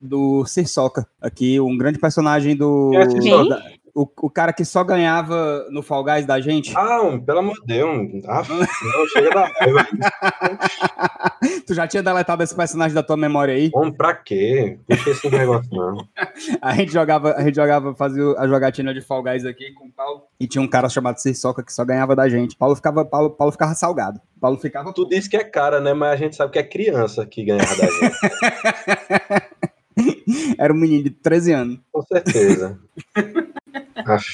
[0.00, 2.90] do Sirsoca, aqui, um grande personagem do.
[3.48, 6.72] Da- o, o cara que só ganhava no Fall Guys da gente.
[6.76, 7.90] Ah, um, pelo amor de Deus.
[7.90, 9.86] um- Ah, não, chega da raiva.
[11.66, 13.70] Tu já tinha deletado esse personagem da tua memória aí?
[13.74, 14.78] Homem, pra quê?
[14.88, 15.96] Puxa esse negócio, não.
[16.62, 19.92] A gente jogava, a gente jogava, fazia a jogatina de Fall Guys aqui com o
[19.92, 20.22] Paulo.
[20.38, 22.56] E tinha um cara chamado Sirsoca que só ganhava da gente.
[22.56, 24.20] Paulo ficava, Paulo, Paulo ficava salgado.
[24.40, 24.92] Paulo ficava.
[24.92, 25.92] Tu disse que é cara, né?
[25.92, 28.16] Mas a gente sabe que é criança que ganhava da gente.
[30.58, 31.78] Era um menino de 13 anos.
[31.92, 32.78] Com certeza.
[34.06, 34.24] Aff,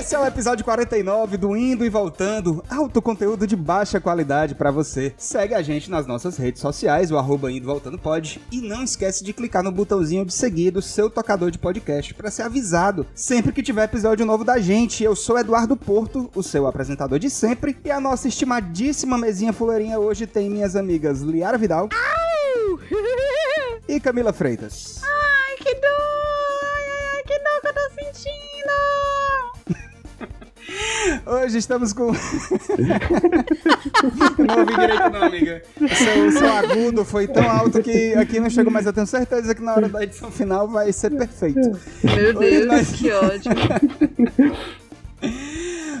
[0.00, 4.70] Esse é o episódio 49 do Indo e Voltando, alto conteúdo de baixa qualidade pra
[4.70, 5.12] você.
[5.18, 8.82] Segue a gente nas nossas redes sociais, o arroba Indo e Voltando Pod, e não
[8.82, 13.06] esquece de clicar no botãozinho de seguir do seu tocador de podcast pra ser avisado
[13.14, 15.04] sempre que tiver episódio novo da gente.
[15.04, 20.00] Eu sou Eduardo Porto, o seu apresentador de sempre, e a nossa estimadíssima mesinha fuleirinha
[20.00, 21.90] hoje tem minhas amigas Liara Vidal
[23.86, 25.02] e Camila Freitas.
[25.02, 25.90] Ai, que dor!
[26.74, 29.19] Ai, ai, ai, que dor que eu tô sentindo!
[31.26, 32.06] Hoje estamos com.
[34.38, 35.62] não ouvi direito, não, amiga.
[35.80, 39.06] O seu, o seu agudo foi tão alto que aqui não chegou, mas eu tenho
[39.06, 41.60] certeza que na hora da edição final vai ser perfeito.
[42.04, 43.50] Meu Hoje Deus, nós- que ódio.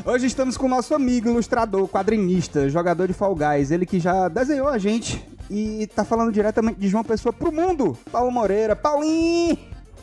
[0.04, 4.28] Hoje estamos com o nosso amigo ilustrador, quadrinista, jogador de Fall Guys, ele que já
[4.28, 7.96] desenhou a gente e tá falando diretamente de João Pessoa pro mundo.
[8.10, 8.74] Paulo Moreira.
[8.74, 9.58] Paulinho!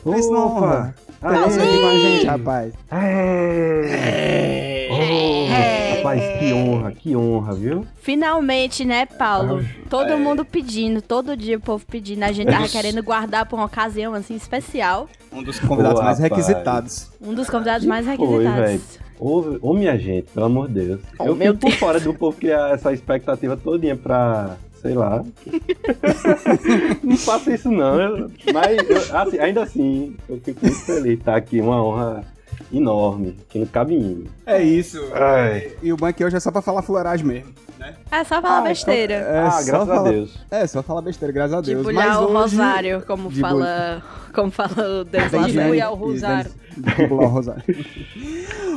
[0.05, 0.93] Opa!
[1.19, 2.73] Tá você aqui com a gente, rapaz.
[2.91, 4.87] É.
[4.89, 7.85] Oh, rapaz, que honra, que honra, viu?
[8.01, 9.63] Finalmente, né, Paulo?
[9.89, 12.23] Todo mundo pedindo, todo dia o povo pedindo.
[12.23, 15.09] A gente tava querendo guardar pra uma ocasião assim especial.
[15.31, 16.45] Um dos convidados Ô, mais rapaz.
[16.47, 17.11] requisitados.
[17.21, 18.59] Um dos convidados mais Foi, requisitados.
[18.65, 18.81] velho.
[19.19, 21.01] Ô, ô, minha gente, pelo amor de Deus.
[21.19, 25.23] Oh, eu fico por fora do povo criar essa expectativa todinha pra, sei lá.
[27.03, 28.29] não faça isso não.
[28.53, 32.23] mas eu- assim, ainda assim, eu fico muito feliz de estar aqui, uma honra
[32.71, 34.27] enorme, que não cabe em mim.
[34.45, 34.99] É isso.
[35.13, 35.71] ai.
[35.81, 37.53] E o banco hoje é só pra falar fuleiragem mesmo.
[37.79, 37.93] Né?
[38.11, 39.13] É só falar besteira.
[39.13, 40.39] É, ah, só graças a Deus.
[40.49, 41.85] É, só falar besteira, graças a Deus.
[41.85, 44.01] Debulhar Mas o hoje- rosário, como fala,
[44.33, 45.43] como fala o Deus lá.
[45.47, 46.51] Debulhar o rosário.
[46.75, 47.63] Debulhar o rosário.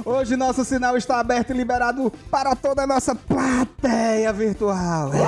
[0.05, 5.11] Hoje nosso sinal está aberto e liberado para toda a nossa plateia virtual.
[5.13, 5.21] É.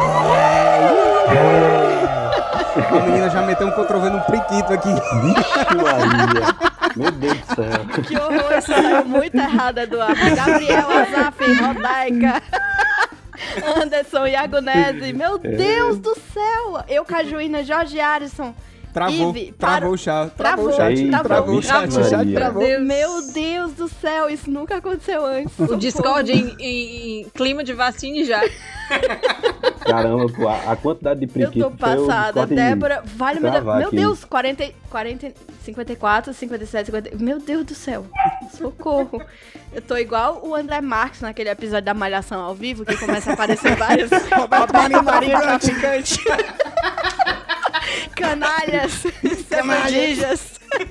[2.88, 4.88] A menina já meteu um cotovelo no priquito aqui.
[4.88, 6.71] Vixe, Maria.
[6.96, 8.02] Meu Deus do céu.
[8.06, 10.36] Que horror, isso saiu muito errado, Eduardo.
[10.36, 12.42] Gabriel Azaf, Rodaica.
[13.82, 15.12] Anderson Iagonese.
[15.12, 16.84] Meu Deus do céu.
[16.88, 18.54] Eu, Cajuína, Jorge Arison.
[18.92, 22.62] Travou, Ive, travou o chat, Travou, travou o chat, travou, travou o chat, o travou.
[22.62, 25.58] chat Meu Deus do céu, isso nunca aconteceu antes.
[25.58, 28.42] O Discord em, em- clima de vacina já.
[29.80, 32.46] Caramba, pô, a, a quantidade de Eu priquito tô passada.
[32.46, 33.62] Débora, vale meu Deus.
[33.62, 33.96] travar Meu aqui.
[33.96, 35.32] Deus, 40, 40,
[35.64, 37.16] 54, 57, 50.
[37.16, 38.04] Meu Deus do céu.
[38.50, 39.22] Socorro.
[39.72, 43.32] Eu tô igual o André Marques naquele episódio da Malhação ao vivo, que começa a
[43.34, 44.10] aparecer vários.
[44.30, 46.20] Roberto Marinho Marinho traficante.
[48.16, 48.92] Canalhas.
[49.48, 50.52] Cervejijas.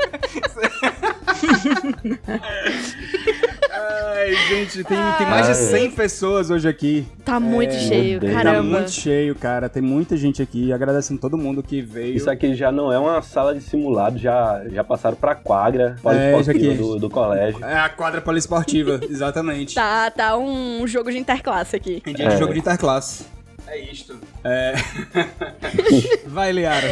[3.71, 7.07] Ai, gente, tem, tem mais de 100 pessoas hoje aqui.
[7.25, 8.33] Tá muito cheio, Deus.
[8.33, 8.63] Tá caramba.
[8.79, 9.69] muito cheio, cara.
[9.69, 10.71] Tem muita gente aqui.
[10.71, 12.15] Agradecendo todo mundo que veio.
[12.15, 16.31] Isso aqui já não é uma sala de simulado, já, já passaram pra quadra É,
[16.31, 16.77] poliesportiva aqui.
[16.81, 17.63] do, do colégio.
[17.65, 19.73] É a quadra poliesportiva, exatamente.
[19.75, 22.01] Tá, tá um jogo de interclasse aqui.
[22.01, 22.37] Tem dia de É.
[22.37, 23.25] jogo de interclasse.
[23.71, 24.19] É isto.
[24.43, 24.73] É.
[26.27, 26.87] Vai, Liara.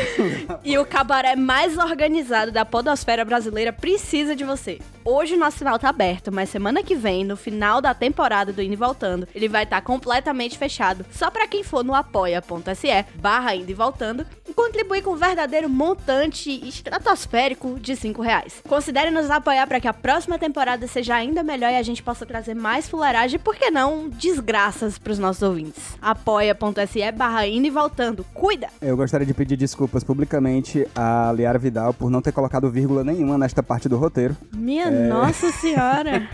[0.63, 4.79] E o cabaré mais organizado da podosfera brasileira precisa de você.
[5.03, 8.61] Hoje o nosso sinal tá aberto, mas semana que vem, no final da temporada do
[8.61, 11.05] Indo e Voltando, ele vai estar completamente fechado.
[11.11, 15.67] Só pra quem for no apoia.se barra Indo e Voltando e contribuir com um verdadeiro
[15.67, 18.61] montante estratosférico de 5 reais.
[18.67, 22.25] Considere nos apoiar para que a próxima temporada seja ainda melhor e a gente possa
[22.25, 25.97] trazer mais fuleiragem e, por que não, desgraças pros nossos ouvintes.
[26.01, 26.68] apoia.se
[27.15, 28.25] barra Indo e Voltando.
[28.33, 28.67] Cuida!
[28.81, 33.37] Eu gostaria de pedir desculpas publicamente a Liara Vidal por não ter colocado vírgula nenhuma
[33.37, 34.35] nesta parte do roteiro.
[34.53, 36.27] Minha nossa senhora!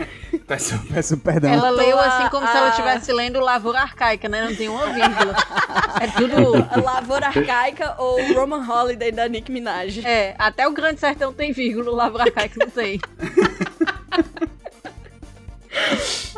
[0.47, 1.51] Peço, peço perdão.
[1.51, 4.45] Ela leu assim como se a- ela estivesse lendo Lavoura Arcaica, né?
[4.47, 5.35] Não tem uma vírgula.
[5.97, 6.81] É tudo.
[6.83, 9.99] Lavoura Arcaica ou Roman Holiday da Nick Minaj.
[10.05, 12.99] É, até o Grande Sertão tem vírgula, o Lavoura Arcaica não tem.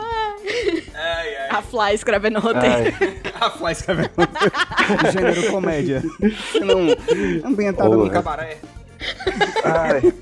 [1.49, 2.93] A Fly escrevendo roteiro.
[3.39, 4.09] A Fly escrevendo
[5.11, 6.01] gênero comédia.
[6.61, 8.09] Não, ambientado num Porra.
[8.13, 8.57] cabaré.
[9.63, 10.13] Ai.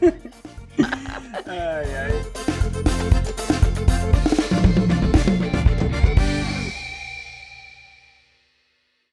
[1.48, 3.26] Ai, ai.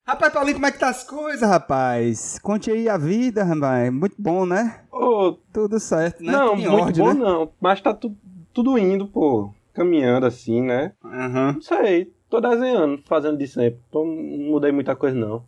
[0.07, 2.39] Rapaz, Paulinho, como é que tá as coisas, rapaz?
[2.41, 3.93] Conte aí a vida, rapaz.
[3.93, 4.81] Muito bom, né?
[4.91, 6.33] Ô, Tudo certo, né?
[6.33, 7.21] não, Tudo em muito ordem, bom né?
[7.21, 7.53] não.
[7.61, 8.17] Mas tá tu-
[8.53, 9.55] tudo indo, pô.
[9.73, 10.93] Caminhando assim, né?
[11.05, 11.55] Aham.
[11.55, 12.13] Não sei.
[12.29, 13.81] Tô desenhando, fazendo de sempre.
[13.91, 15.45] Tô, não mudei muita coisa, não.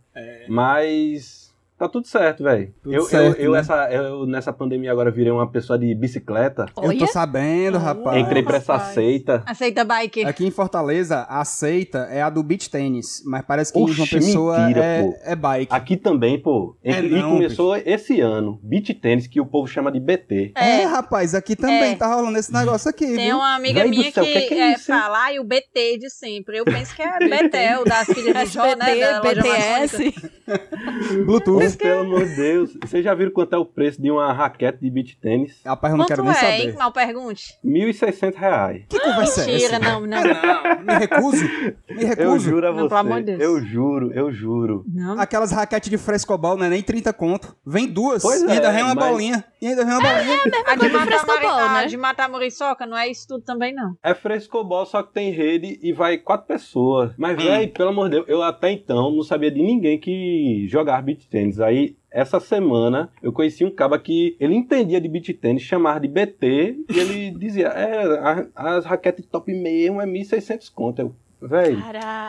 [0.47, 1.44] Mas.
[1.77, 2.73] Tá tudo certo, velho.
[2.81, 3.59] Tudo Eu, certo, eu, eu, né?
[3.59, 6.67] essa, eu, nessa pandemia agora virei uma pessoa de bicicleta.
[6.69, 8.17] Eu tô Olha, sabendo, rapaz.
[8.17, 9.43] Entrei pra essa seita.
[9.45, 10.25] Aceita biker.
[10.25, 14.07] Aqui em Fortaleza, a seita é a do beach tênis, mas parece que Oxi, João
[14.07, 15.67] Pessoa mentira, é, é bike.
[15.73, 16.77] Aqui também, pô.
[16.81, 18.57] É e não, começou esse ano.
[18.63, 20.53] Beach tênis, que o povo chama de BT.
[20.55, 20.85] É, É.
[20.85, 21.95] rapaz, aqui também É.
[21.97, 23.35] tá rolando esse negócio aqui, Tem viu?
[23.35, 24.97] uma amiga Véi do minha céu, que, que é é, isso, hein?
[25.01, 26.57] fala e o BT de sempre.
[26.57, 28.75] Eu penso que é Betel, das filhas de Jó, né?
[28.97, 30.13] Da loja BTS.
[31.25, 31.64] Bluetooth.
[31.73, 32.77] Oh, pelo amor de Deus.
[32.81, 35.59] Vocês já viram quanto é o preço de uma raquete de beach tênis?
[35.65, 36.69] Rapaz, eu não Quanto quero nem é, saber.
[36.69, 36.75] hein?
[36.77, 37.43] Mal pergunte.
[37.65, 38.83] 1.600 reais.
[38.89, 39.79] Que conversa é Mentira, essa?
[39.79, 40.21] não, não.
[40.23, 41.43] Não, me recuso.
[41.89, 42.39] Me Eu recuso.
[42.49, 43.19] juro a Não, pelo amor você.
[43.23, 43.41] de Deus.
[43.41, 44.85] Eu juro, eu juro.
[44.87, 45.19] Não.
[45.19, 47.55] Aquelas raquetes de frescobol não é nem 30 conto.
[47.65, 49.43] Vem duas Pois e ainda é, vem uma mas- bolinha.
[49.61, 50.41] E ainda vem uma bolinha.
[50.67, 51.85] A de coisa matar, frescobol, mori- a né?
[51.87, 53.95] de matar muriçoca não é isso tudo também, não.
[54.03, 57.11] É frescobol, só que tem rede e vai quatro pessoas.
[57.17, 61.01] Mas, véi, pelo amor de Deus, eu até então não sabia de ninguém que jogava
[61.01, 61.54] beach tênis.
[61.59, 66.07] Aí, essa semana, eu conheci um cara que ele entendia de beach tênis, chamava de
[66.07, 70.99] BT, e ele dizia, é, a- as raquetes top mesmo é 1.600 conto.
[71.01, 71.75] Eu, véi,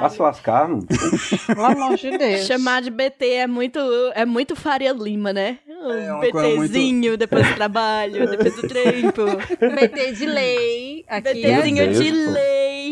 [0.01, 0.85] vai se lascar, mano.
[1.47, 2.47] Pelo amor de Deus.
[2.47, 3.79] Chamar de BT é muito,
[4.15, 5.59] é muito Faria Lima, né?
[5.69, 9.25] Um É BTzinho depois do trabalho, depois do trampo.
[9.75, 11.05] BT de lei.
[11.09, 12.17] Aqui BTzinho é Deus, de pô.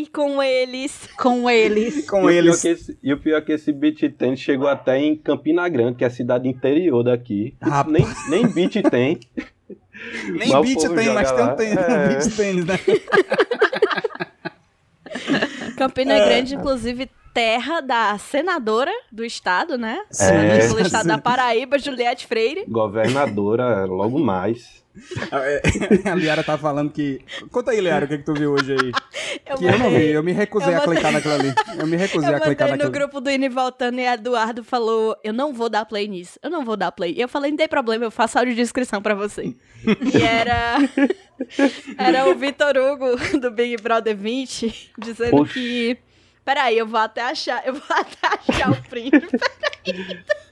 [0.07, 1.09] Com eles.
[1.19, 2.09] com eles.
[2.09, 2.63] Com e, eles.
[2.65, 5.99] O esse, e o pior é que esse beach tênis chegou até em Campina Grande,
[5.99, 7.55] que é a cidade interior daqui.
[7.61, 8.29] Rapaz.
[8.29, 9.19] Nem, nem beach tem.
[10.25, 11.55] Nem Mas povo tem, mas tem um lá.
[11.55, 12.09] tênis, É.
[12.09, 12.79] beach tênis, né?
[15.77, 16.29] Campina É.
[16.29, 19.99] Grande, inclusive, terra da senadora do estado, né?
[20.21, 20.59] É.
[20.69, 22.65] Pelo estado da Paraíba, Juliette Freire.
[22.69, 24.83] Governadora, logo mais.
[26.09, 27.21] A Liara tá falando que.
[27.51, 28.93] Conta aí, Liara, o que, que tu viu hoje aí?
[29.45, 31.81] Eu Que eu não vi, eu me recusei eu a clicar mandei- naquilo ali.
[31.81, 32.93] Eu me recusei Eu a clicar mandei no naquilo ali.
[33.11, 36.65] grupo do Ine Voltando e Eduardo falou: Eu não vou dar play nisso, eu não
[36.65, 37.13] vou dar play.
[37.17, 39.43] E eu falei: Não tem problema, eu faço áudio de inscrição pra você.
[39.85, 40.77] e era.
[41.99, 45.55] Era o Vitor Hugo do Big Brother 20 dizendo Poxa.
[45.55, 45.99] que.
[46.45, 49.13] Peraí, eu vou até achar, eu vou até achar o print.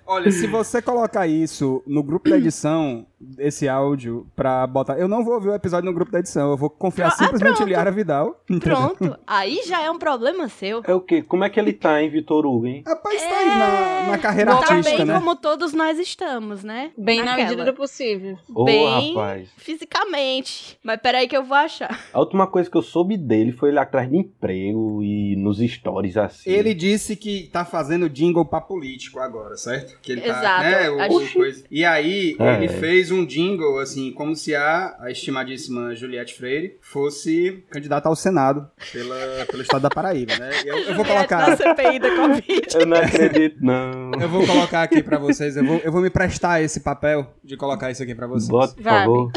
[0.07, 3.07] Olha, se você colocar isso no grupo da edição,
[3.39, 4.99] esse áudio, pra botar.
[4.99, 7.25] Eu não vou ouvir o episódio no grupo da edição, eu vou confiar Pro- ah,
[7.25, 7.69] simplesmente em pronto.
[7.69, 8.43] Liara Vidal.
[8.61, 10.83] Pronto, aí já é um problema seu.
[10.87, 11.23] É o quê?
[11.23, 12.83] Como é que ele tá, hein, Vitor Hugo, hein?
[12.87, 15.15] Rapaz, tá aí na, na carreira Tá artística, bem né?
[15.15, 16.91] como todos nós estamos, né?
[16.97, 17.49] Bem na Naquela.
[17.51, 18.37] medida do possível.
[18.55, 19.49] Ô, Bem rapaz.
[19.57, 20.79] fisicamente.
[20.83, 22.01] Mas peraí que eu vou achar.
[22.13, 26.17] A última coisa que eu soube dele foi ele atrás de emprego e nos stories
[26.17, 26.51] assim.
[26.51, 29.99] Ele disse que tá fazendo jingle pra político agora, certo?
[30.01, 30.63] Que ele tá, Exato.
[30.63, 31.65] né, o- Acho- o coisa.
[31.71, 32.55] E aí, É.
[32.57, 38.17] ele fez um jingle, assim, como se a, a estimadíssima Juliette Freire fosse candidata ao
[38.17, 40.51] Senado pela, pelo estado da Paraíba, né?
[40.65, 41.57] Eu, eu vou Na colocar...
[41.57, 42.67] CPI da Covid.
[42.75, 44.13] Eu não acredito, não.
[44.21, 47.57] Eu vou colocar aqui pra vocês, eu vou, eu vou me prestar esse papel de
[47.57, 48.49] colocar isso aqui pra vocês.
[48.49, 49.33] Bota, por favor.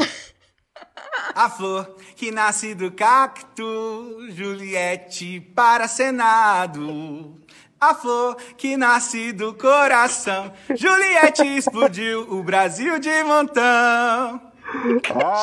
[1.34, 7.36] A flor que nasce do cacto, Juliette para Senado.
[7.80, 14.40] A flor que nasce do coração, Juliette explodiu o Brasil de montão.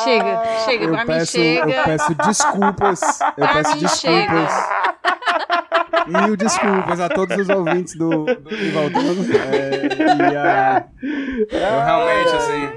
[0.04, 1.84] Chega, chega, Eu pra mim peço, eu chega.
[1.84, 3.02] peço desculpas.
[3.38, 4.52] Eu Pra peço mim desculpas.
[6.08, 8.34] Mil desculpas a todos os ouvintes do, do.
[9.38, 10.86] É,
[11.52, 12.70] e eu realmente, assim.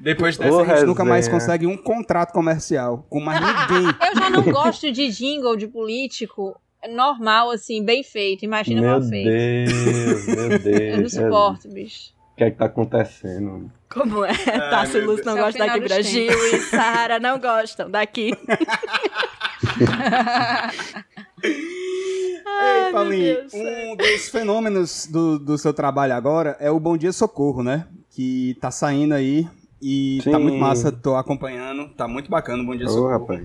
[0.00, 3.94] Depois dessa, Ô, a gente nunca mais consegue um contrato comercial com mais ninguém.
[4.08, 8.44] Eu já não gosto de jingle de político normal, assim, bem feito.
[8.44, 9.28] Imagina Meu mal feito.
[9.30, 10.66] Deus, meu Deus.
[10.96, 12.14] Eu não suporto, bicho.
[12.32, 13.70] O que é que tá acontecendo?
[13.88, 14.34] Como é?
[14.34, 15.46] Tassi meu Lúcio não Deus.
[15.46, 18.32] gosta É daqui, Brasil e Sara não gostam daqui.
[21.42, 27.62] Ei, Paulinho, um dos fenômenos do, do seu trabalho agora é o Bom Dia Socorro,
[27.62, 27.86] né?
[28.10, 29.46] Que tá saindo aí
[29.80, 30.42] e tá Sim.
[30.42, 33.08] muito massa, tô acompanhando, tá muito bacana o Bom Dia Ô, Socorro.
[33.18, 33.44] rapaz.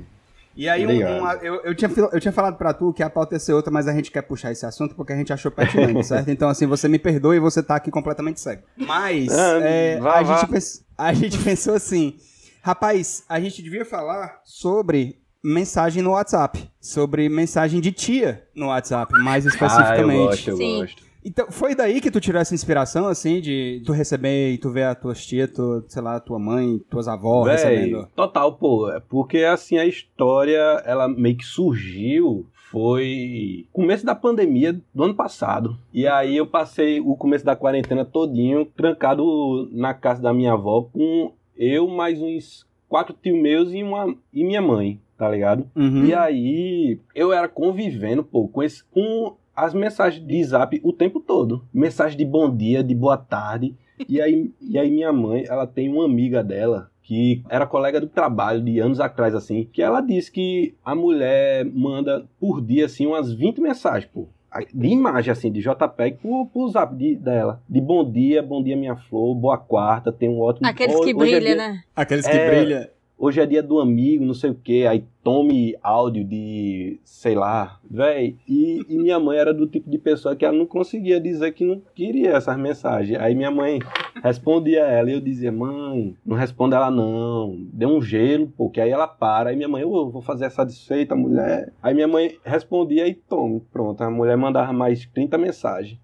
[0.55, 0.91] E aí, um-
[1.23, 3.71] um- eu, eu, tinha, eu tinha falado pra tu que a pauta ia ser outra,
[3.71, 6.29] mas a gente quer puxar esse assunto porque a gente achou pertinente, certo?
[6.29, 8.63] Então, assim, você me perdoe e você tá aqui completamente cego.
[8.75, 10.35] Mas, Ah, é, vá, a, vá.
[10.45, 12.17] gente a gente pensou assim,
[12.61, 19.13] rapaz, a gente devia falar sobre mensagem no WhatsApp, sobre mensagem de tia no WhatsApp,
[19.19, 20.17] mais Ah, eu especificamente.
[20.17, 20.79] gosto, eu Sim.
[20.81, 21.10] gosto.
[21.23, 24.83] Então, foi daí que tu tirou essa inspiração, assim, de tu receber e tu ver
[24.83, 28.07] a tua tia, tu, sei lá, tua mãe, tuas avós Véi, recebendo?
[28.15, 28.89] total, pô.
[28.89, 35.13] é Porque assim, a história, ela meio que surgiu foi começo da pandemia do ano
[35.13, 35.77] passado.
[35.93, 40.83] E aí eu passei o começo da quarentena todinho trancado na casa da minha avó
[40.83, 45.69] com eu mais uns quatro tios meus e, uma, e minha mãe, tá ligado?
[45.75, 46.05] Uhum.
[46.05, 51.19] E aí eu era convivendo, pô, com, esse, com as mensagens de zap o tempo
[51.19, 51.63] todo.
[51.73, 53.75] Mensagem de bom dia, de boa tarde.
[54.09, 58.07] E aí, e aí minha mãe, ela tem uma amiga dela que era colega do
[58.07, 63.05] trabalho de anos atrás, assim, que ela disse que a mulher manda por dia, assim,
[63.05, 64.27] umas 20 mensagens, pô.
[64.73, 67.61] De imagem, assim, de JPEG pro, pro zap de- dela.
[67.69, 70.67] De bom dia, bom dia, minha flor, boa quarta, tem um ótimo...
[70.67, 71.83] Aqueles que é brilham, dia- né?
[71.95, 72.49] Aqueles que É.
[72.49, 72.87] brilham.
[73.17, 77.79] Hoje é dia do amigo, não sei o que, aí tome áudio de, sei lá,
[77.89, 78.37] véi.
[78.47, 81.65] E, e minha mãe era do tipo de pessoa que ela não conseguia dizer que
[81.65, 83.19] não queria essas mensagens.
[83.19, 83.79] Aí minha mãe
[84.23, 88.89] respondia ela e eu dizia, mãe, não responda ela não, dê um gelo, porque aí
[88.89, 89.49] ela para.
[89.49, 91.71] Aí minha mãe, eu vou fazer essa desfeita, mulher.
[91.81, 94.01] Aí minha mãe respondia e tome, pronto.
[94.01, 95.99] A mulher mandava mais 30 mensagens.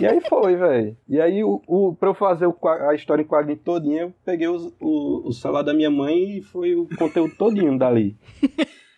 [0.00, 0.96] E aí foi, velho.
[1.08, 2.56] E aí, o, o, pra eu fazer o
[2.88, 6.74] a história em quadrinho todinha, eu peguei o, o celular da minha mãe e foi
[6.74, 8.16] o conteúdo todinho dali.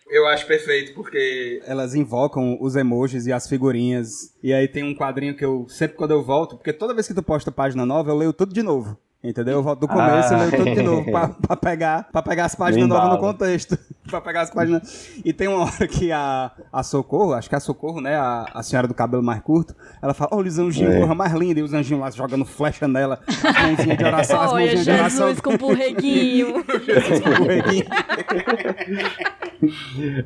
[0.09, 4.33] Eu acho perfeito, porque Elas invocam os emojis e as figurinhas.
[4.43, 7.13] E aí tem um quadrinho que eu, sempre quando eu volto, porque toda vez que
[7.13, 8.97] tu posta página nova, eu leio tudo de novo.
[9.23, 9.53] Entendeu?
[9.53, 10.39] Eu volto do começo e Ah.
[10.39, 13.77] leio tudo de novo pra, pra pegar, pra pegar as páginas novas no contexto.
[14.09, 15.09] Pra pegar as páginas.
[15.23, 18.15] E tem uma hora que a, a Socorro, acho que é a Socorro, né?
[18.15, 20.99] A, a senhora do cabelo mais curto, ela fala: Olha os anjinhos, É.
[20.99, 21.59] porra, mais linda.
[21.59, 23.19] E os anjinhos lá jogando flecha nela.
[23.27, 25.27] As mãozinhas de oração, as Olha, mãozinhas de oração.
[25.27, 26.65] Jesus com burreguinho.
[26.85, 27.85] Jesus com o reguinho.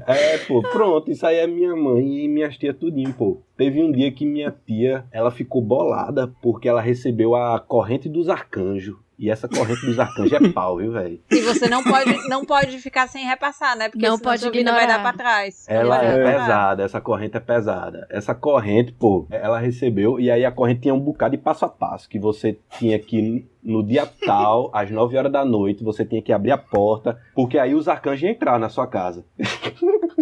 [0.08, 3.42] É, pô, pronto, isso aí é minha mãe e minhas tias tudinho, pô.
[3.56, 8.30] Teve um dia que minha tia, ela ficou bolada porque ela recebeu a corrente dos
[8.30, 8.96] arcanjos.
[9.18, 11.20] E essa corrente dos arcanjos é pau, viu, velho?
[11.32, 13.90] E você não pode, não pode ficar sem repassar, né?
[13.90, 15.66] Porque Não senão pode vida vai dar pra trás.
[15.68, 18.06] Ela é pesada, essa corrente é pesada.
[18.12, 21.70] Essa corrente, pô, ela recebeu, e aí a corrente tinha um bocado de passo a
[21.70, 26.22] passo, que você tinha que, no dia tal, às 9 horas da noite, você tinha
[26.22, 29.24] que abrir a porta, porque aí os arcanjos iam entrar na sua casa.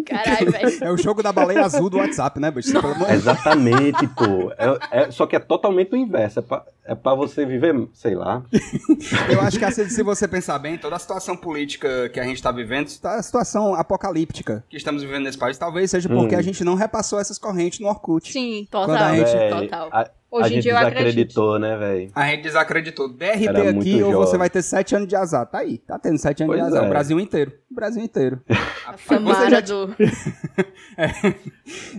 [0.05, 0.83] Caralho, velho.
[0.83, 2.69] É o jogo da baleia azul do WhatsApp, né, bicho?
[3.09, 4.51] Exatamente, pô.
[4.91, 6.39] É, é- só que é totalmente o inverso.
[6.39, 8.43] É pra, é pra você viver, sei lá.
[9.31, 12.41] Eu acho que assim, se você pensar bem, toda a situação política que a gente
[12.41, 14.63] tá vivendo, a situação apocalíptica.
[14.69, 16.39] que estamos vivendo nesse país, Talvez seja porque Hum.
[16.39, 18.31] a gente não repassou essas correntes no Orkut.
[18.31, 18.67] Sim.
[18.69, 19.89] Quando Total, a gente- Véi, total.
[19.91, 21.03] A Hoje em gente dia eu acredito.
[21.03, 22.11] desacreditou, né, velho?
[22.15, 23.09] a gente desacreditou.
[23.09, 25.45] DRT Era aqui ou você vai ter sete anos de azar.
[25.45, 26.83] Tá aí, tá tendo sete anos Pois de azar.
[26.83, 26.87] é.
[26.87, 27.51] O Brasil inteiro.
[27.71, 28.41] O Brasil inteiro.
[28.87, 29.95] A Samara já- do...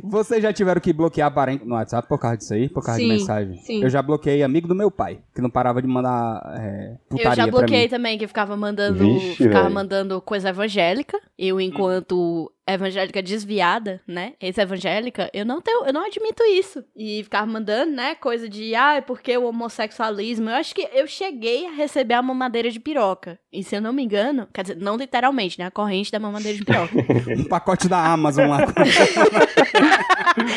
[0.02, 2.68] Vocês já tiveram que bloquear parente no WhatsApp por causa disso aí?
[2.68, 3.58] Por causa de Sim, mensagem?
[3.62, 3.82] sim.
[3.82, 7.36] Eu já bloqueei amigo do meu pai, que não parava de mandar é, putaria Eu
[7.36, 7.88] já pra bloqueei mim.
[7.88, 11.18] também, que ficava mandando, Vixe, ficava mandando coisa evangélica.
[11.38, 14.34] Eu, enquanto evangélica desviada, né?
[14.40, 16.84] Ex-evangélica, eu não tenho, eu não admito isso.
[16.96, 20.50] E ficava mandando, né, coisa de, ah, é porque o homossexualismo.
[20.50, 23.38] Eu acho que eu cheguei a receber a mamadeira de piroca.
[23.52, 25.66] E se eu não me engano, quer dizer, não literalmente, né?
[25.66, 26.94] A corrente da mamadeira de piroca.
[27.36, 28.58] Um pacote da Amazon lá.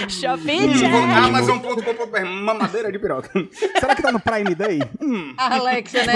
[0.09, 1.25] Shopping Hum.
[1.25, 3.29] Amazon.com.br, mamadeira de piroca.
[3.79, 4.79] Será que tá no Prime Day?
[5.01, 5.33] Hum.
[5.37, 6.15] Alexa, né?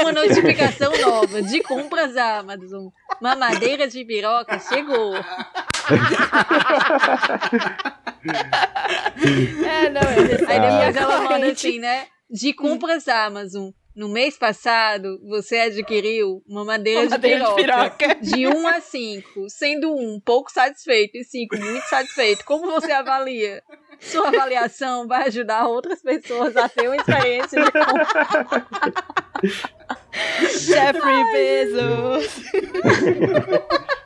[0.00, 2.88] Uma notificação nova de compras da Amazon.
[3.20, 5.12] Mamadeira de piroca chegou.
[9.66, 11.68] É, não, eu recebi Aí a depois ela manda corrente.
[11.68, 12.06] assim, né?
[12.30, 13.70] De compras da Amazon.
[13.94, 18.14] No mês passado, você adquiriu uma madeira, de de, piroca, piroca.
[18.22, 22.42] de 1 a 5, sendo 1 pouco satisfeito e 5 muito satisfeito.
[22.46, 23.62] Como você avalia?
[24.00, 28.26] Sua avaliação vai ajudar outras pessoas a ter uma experiência de compra.
[30.58, 32.40] Jeffrey Bezos.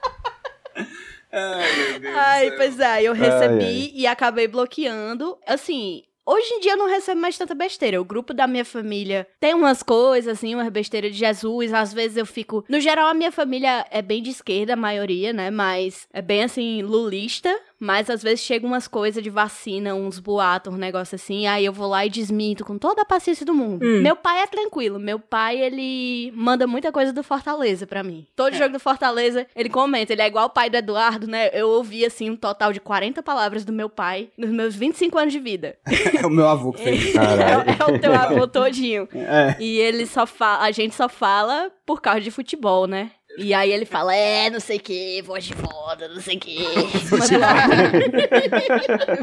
[1.33, 2.17] Ai, meu Deus.
[2.17, 3.93] Ai, pois é, eu recebi ai.
[3.95, 5.37] e acabei bloqueando.
[5.47, 8.01] Assim, hoje em dia eu não recebo mais tanta besteira.
[8.01, 11.73] O grupo da minha família tem umas coisas, assim, umas besteiras de Jesus.
[11.73, 12.65] Às vezes eu fico.
[12.69, 15.51] No geral, a minha família é bem de esquerda, a maioria, né?
[15.51, 17.55] Mas é bem assim, lulista.
[17.79, 21.47] Mas às vezes chegam umas coisas de vacina, uns boatos, um negócio assim.
[21.47, 23.85] Aí eu vou lá e desminto com toda a paciência do mundo.
[23.85, 24.01] Hum.
[24.01, 24.99] Meu pai é tranquilo.
[24.99, 28.27] Meu pai, ele manda muita coisa do Fortaleza pra mim.
[28.35, 30.13] Todo jogo do Fortaleza, ele comenta.
[30.13, 31.51] Ele é igual o pai do Eduardo, né?
[31.53, 35.33] Eu ouvi, assim, um total de 40 palavras do meu pai nos meus 25 anos
[35.33, 35.77] de vida.
[36.17, 37.15] É o meu avô que fez.
[37.17, 39.09] É, é o teu avô todinho.
[39.17, 39.57] É.
[39.61, 43.11] E ele só fala, a gente só fala por causa de futebol, né?
[43.39, 46.41] E aí ele fala, é, não sei o que, voz de foda, não sei o
[46.41, 46.65] que.
[47.13, 47.55] Manda lá,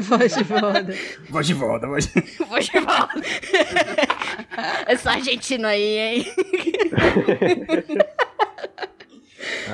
[0.00, 0.94] Voz de foda.
[1.28, 2.20] Voz de volta, voz de...
[2.46, 3.22] voz de foda.
[4.88, 6.26] Esse argentino aí, hein?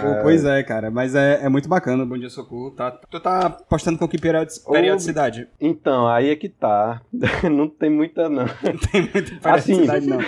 [0.00, 2.70] Pô, pois é, cara, mas é, é muito bacana o Bom Dia Socorro.
[2.70, 5.49] Tá, tu tá postando com que periodicidade?
[5.61, 7.02] Então, aí é que tá.
[7.50, 8.47] não tem muita, não.
[8.47, 10.20] Não tem muita Assim, periodicidade, não.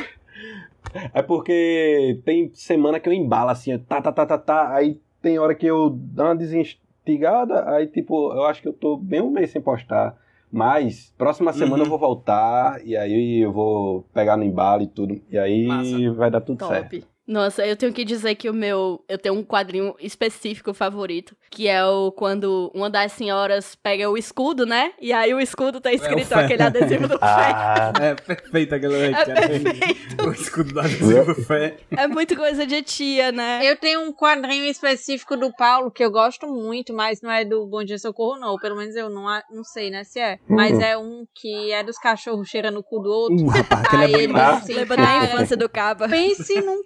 [1.13, 4.75] É porque tem semana que eu embalo assim, tá, tá, tá, tá, tá.
[4.75, 8.97] Aí tem hora que eu dou uma desinstigada, aí tipo, eu acho que eu tô
[8.97, 10.17] bem um mês sem postar.
[10.51, 11.85] Mas, próxima semana Uhum.
[11.85, 15.19] eu vou voltar, e aí eu vou pegar no embalo e tudo.
[15.31, 16.13] E aí Massa.
[16.13, 17.07] vai dar tudo certo.
[17.33, 19.03] Nossa, eu tenho que dizer que o meu.
[19.09, 24.19] Eu tenho um quadrinho específico favorito, que é o quando uma das senhoras pega o
[24.19, 24.93] escudo, né?
[25.01, 26.35] E aí o escudo tá escrito fé.
[26.45, 27.25] aquele adesivo do fé.
[27.25, 30.29] Ah, É perfeito aquele É perfeito.
[30.29, 31.79] O escudo da adesivo fé.
[31.97, 33.61] É muito coisa de tia, né?
[33.63, 37.67] Eu tenho um quadrinho específico do Paulo que eu gosto muito, mas não é do
[37.67, 38.57] Bom Dia Socorro, não.
[38.59, 40.39] Pelo menos eu não, não sei, né, se é.
[40.47, 43.47] Mas é um que é dos cachorros cheirando o cu do outro.
[43.47, 44.55] Uh, rapaz, é Aí ele demais.
[44.57, 46.09] diz assim, Lembra da infância do Caba.
[46.09, 46.83] pense num,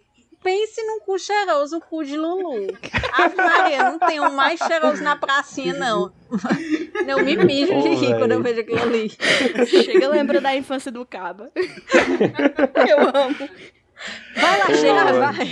[0.46, 2.68] pense num cu cheiroso, o cu de Lulu.
[3.12, 6.12] Ave Maria, não tem um mais cheiroso na pracinha, não.
[7.06, 9.08] Não me mijo de Ô, rir quando eu vejo aquilo ali.
[9.66, 11.52] Chega lembra da infância do Caba.
[11.54, 13.48] eu amo.
[14.34, 15.20] Vai lá, cheira, véi.
[15.20, 15.46] vai.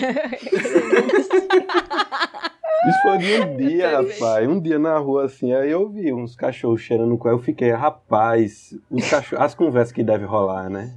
[2.89, 4.49] Isso foi de um dia, rapaz.
[4.49, 8.75] Um dia na rua, assim, aí eu vi uns cachorros cheirando com Eu fiquei, rapaz,
[8.91, 10.93] os cachorros, as conversas que deve rolar, né?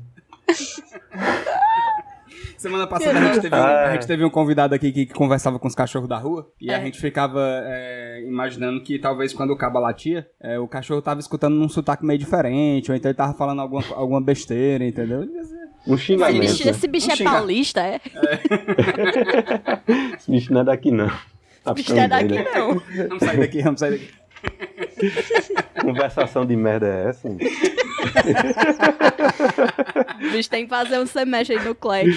[2.57, 3.85] Semana passada a gente, teve um, Ah.
[3.85, 6.49] a gente teve um convidado aqui que, que conversava com os cachorros da rua.
[6.59, 6.83] E a É.
[6.83, 11.53] gente ficava é, imaginando que talvez quando o caba latia, é, o cachorro tava escutando
[11.55, 15.21] num sotaque meio diferente, ou então ele tava falando alguma, alguma besteira, entendeu?
[15.87, 16.39] Um Esse xingamento.
[16.41, 17.33] bicho, esse bicho Vamos é xingar.
[17.37, 18.01] paulista, é?
[20.17, 21.07] Esse bicho não é daqui, não.
[21.63, 22.81] Tá Esse bicho não é daqui, não.
[23.07, 24.09] Vamos sair daqui, vamos sair daqui.
[25.81, 27.27] Conversação de merda é essa?
[27.29, 27.37] hein?
[30.27, 32.07] O bicho tem que fazer um semestre aí no Clec.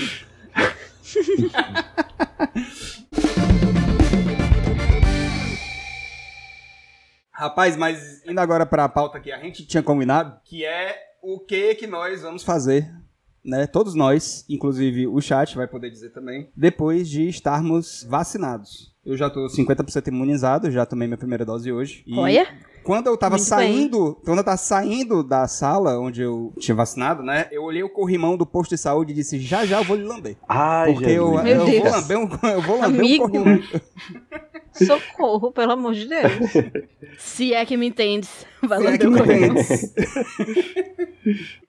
[7.33, 11.75] Rapaz, mas indo agora pra pauta que a gente tinha combinado, que é o que
[11.75, 12.93] que nós vamos fazer,
[13.43, 13.67] né?
[13.67, 18.95] Todos nós, inclusive o chat vai poder dizer também, depois de estarmos vacinados.
[19.11, 22.05] Eu já tô 50% imunizado, já tomei minha primeira dose hoje.
[22.07, 22.47] E Olha.
[22.85, 27.21] Quando eu tava Muito saindo, quando eu tava saindo da sala onde eu tinha vacinado,
[27.21, 27.49] né?
[27.51, 30.05] Eu olhei o corrimão do posto de saúde e disse: "Já já eu vou lhe
[30.05, 30.37] lamber".
[30.49, 31.83] Ai, Porque eu, eu Deus.
[31.83, 33.27] vou lamber um, eu vou lamber Amigo.
[33.27, 33.63] um corrimão.
[34.73, 36.33] Socorro, pelo amor de Deus.
[37.19, 38.47] Se é que me entendes.
[38.63, 39.61] Vai Se é lamber que me corrimão.
[39.61, 39.95] entendes.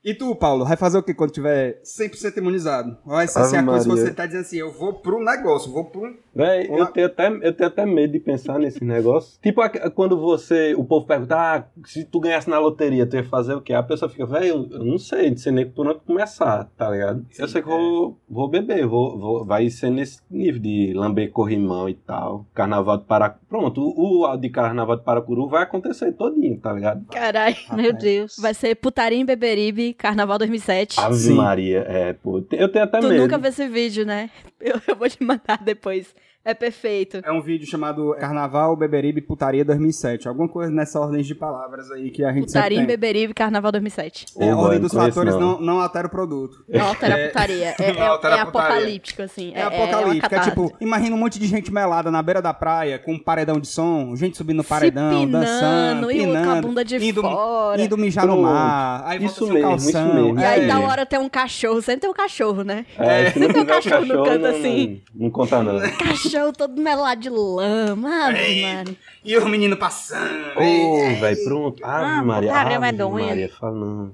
[0.04, 2.98] E tu, Paulo, vai fazer o que quando tiver 100% imunizado?
[3.06, 5.86] Vai ser assim, a coisa que você tá dizendo assim, eu vou pro negócio, vou
[5.86, 6.16] pro...
[6.34, 9.40] Véi, eu tenho, até, eu tenho até medo de pensar nesse negócio.
[9.42, 9.62] Tipo,
[9.94, 10.74] quando você.
[10.76, 13.74] O povo pergunta, ah, se tu ganhasse na loteria, tu ia fazer o quê?
[13.74, 16.90] A pessoa fica, velho, eu, eu não sei, não sei nem por onde começar, tá
[16.90, 17.26] ligado?
[17.38, 21.32] eu Sim, sei que vou, vou beber, vou, vou, vai ser nesse nível de lamber
[21.32, 22.46] corrimão e tal.
[22.54, 23.42] Carnaval de Paracuru.
[23.48, 27.06] Pronto, o, o de Carnaval de Paracuru vai acontecer todinho, tá ligado?
[27.08, 27.56] Caralho.
[27.76, 28.36] Meu Deus.
[28.40, 31.00] Vai ser Putaria em Beberibe, Carnaval 2007.
[31.00, 31.34] Ave Sim.
[31.36, 32.38] Maria, é, pô.
[32.52, 33.22] Eu tenho até Tu medo.
[33.24, 34.30] nunca viu esse vídeo, né?
[34.62, 36.14] Eu, eu vou te mandar depois.
[36.44, 37.22] É perfeito.
[37.24, 40.28] É um vídeo chamado Carnaval, Beberibe, Putaria 2007.
[40.28, 43.00] Alguma coisa nessa ordem de palavras aí que a gente Putaria em sempre tem.
[43.00, 44.26] Beberibe, Carnaval 2007.
[44.40, 45.60] É, a ordem dos fatores não.
[45.60, 46.66] não, não altera o produto.
[46.68, 47.76] Não altera a putaria.
[47.82, 48.68] É, Não altera é, é a putaria.
[48.70, 49.52] apocalíptico, assim.
[49.56, 50.36] É, uma apocalíptico.
[50.36, 53.60] É, tipo, imagina um monte de gente melada na beira da praia, com um paredão
[53.60, 56.86] de som, gente subindo no paredão, pinando, dançando, e o outro com a pinando, bunda
[56.86, 57.82] de indo, fora.
[57.82, 60.14] indo mijar no mar, aí Isso mesmo, isso calção.
[60.14, 60.40] mesmo.
[60.40, 60.68] E aí, é.
[60.68, 61.82] da hora, tem um cachorro.
[61.82, 62.86] Sempre tem um cachorro, né?
[62.98, 65.02] É, se não Tem um cachorro no canto não, assim.
[65.14, 65.80] Não, não conta não.
[65.80, 68.28] Cachorro todo melado de lama.
[68.28, 68.34] Ave.
[68.40, 68.84] Maria.
[69.24, 70.58] E os meninos passando.
[70.58, 71.16] Ô, ei.
[71.16, 71.86] velho, pronto.
[71.86, 72.54] Ave Ah, Maria.
[72.56, 72.80] Ave.
[73.10, 74.12] Maria, fala não.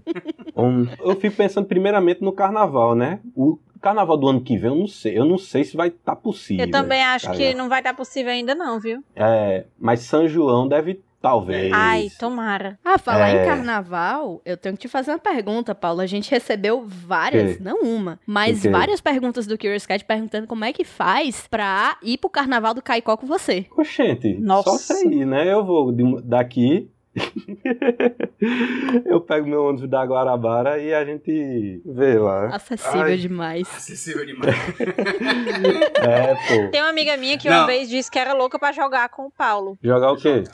[0.55, 3.19] Hum, Eu fico pensando primeiramente no carnaval, né?
[3.35, 5.17] O carnaval do ano que vem, eu não sei.
[5.17, 6.65] Eu não sei se vai estar possível.
[6.65, 9.03] Eu também acho tá que não vai estar possível ainda, não, viu?
[9.15, 11.71] É, mas São João deve, talvez.
[11.73, 12.79] Ai, tomara.
[12.83, 13.43] Ah, falar É.
[13.43, 16.01] em carnaval, eu tenho que te fazer uma pergunta, Paulo.
[16.01, 17.63] A gente recebeu várias, Que?
[17.63, 22.17] não uma, mas várias perguntas do Curious Cat perguntando como é que faz pra ir
[22.17, 23.65] pro carnaval do Caicó com você.
[23.77, 24.69] Oxente, Nossa.
[24.71, 25.51] só sei, né?
[25.51, 25.91] Eu vou
[26.23, 26.89] daqui.
[29.05, 32.47] eu pego meu ônibus da Guarabara e a gente vê lá.
[32.55, 33.17] Acessível Ai.
[33.17, 33.67] demais.
[33.75, 34.55] Acessível demais.
[36.07, 36.69] É, pô.
[36.71, 37.57] Tem uma amiga minha que Não.
[37.59, 39.77] uma vez disse que era louca pra jogar com o Paulo.
[39.81, 40.43] Jogar o quê?
[40.43, 40.51] Jogar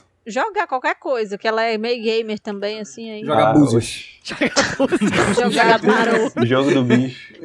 [0.67, 3.25] qualquer coisa, que ela é meio gamer também, assim, aí.
[3.25, 4.09] Jogar Ah, búzios.
[4.23, 6.31] Jogar parou.
[6.45, 7.35] Jogo do bicho.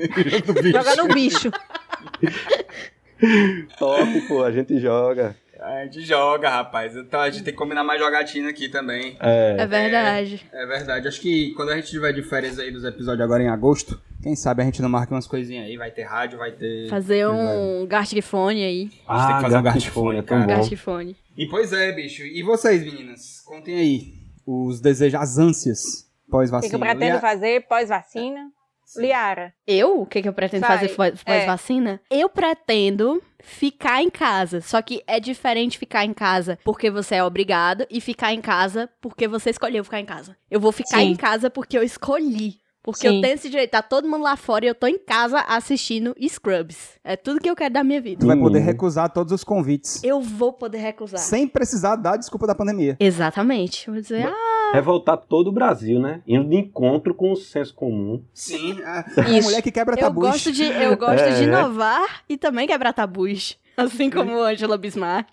[0.73, 1.51] Jogar no bicho.
[3.79, 5.37] Top, pô, a gente joga.
[5.61, 6.95] A gente joga, rapaz.
[6.97, 9.17] Então a gente tem que combinar mais jogatina aqui também.
[9.21, 9.57] É.
[9.59, 10.47] É verdade.
[10.53, 11.09] É verdade.
[11.09, 14.35] Acho que quando a gente tiver de férias aí dos episódios agora em agosto, Quem
[14.35, 15.77] sabe a gente não marca umas coisinhas aí.
[15.77, 16.89] Vai ter rádio, vai ter.
[16.89, 18.91] Fazer um gastifone aí.
[19.07, 20.47] A gente tem que fazer um gatifone, é tão bom.
[20.47, 21.17] Gastifone.
[21.37, 22.23] E pois é, bicho.
[22.25, 23.41] E vocês, meninas?
[23.45, 24.13] Contem aí
[24.47, 26.69] os desejos, as ânsias O que, pós-vacina.
[26.71, 28.51] que eu pretendo Lia- fazer pós-vacina?
[28.97, 29.53] Liara.
[29.67, 30.01] Eu?
[30.01, 31.37] O que, que eu pretendo Vai, fazer pós- é.
[31.37, 32.01] pós-vacina?
[32.11, 34.61] Eu pretendo ficar em casa.
[34.63, 38.89] Só que é diferente ficar em casa porque você é obrigado e ficar em casa
[39.01, 40.35] porque você escolheu ficar em casa.
[40.51, 41.11] Eu vou ficar Sim.
[41.11, 42.55] em casa porque eu escolhi.
[42.93, 43.21] Porque eu Sim.
[43.21, 43.71] tenho esse direito.
[43.71, 46.99] Tá todo mundo lá fora e eu tô em casa assistindo Scrubs.
[47.05, 48.21] É tudo que eu quero da minha vida.
[48.21, 48.65] Tu vai poder Hum.
[48.65, 50.03] recusar todos os convites.
[50.03, 51.21] Eu vou poder recusar.
[51.21, 52.97] Sem precisar dar desculpa da pandemia.
[52.99, 53.87] Exatamente.
[53.89, 56.23] Eu Vou dizer, ah, Revoltar todo o Brasil, né?
[56.27, 58.23] Indo de encontro com o senso comum.
[58.35, 58.81] Sim.
[58.83, 59.49] A, a Isso.
[59.49, 60.29] mulher que quebra eu tabus.
[60.29, 61.45] gosto de, eu gosto É, de é.
[61.45, 63.59] inovar e também quebrar tabus.
[63.77, 65.29] Assim como Angela Bismarck.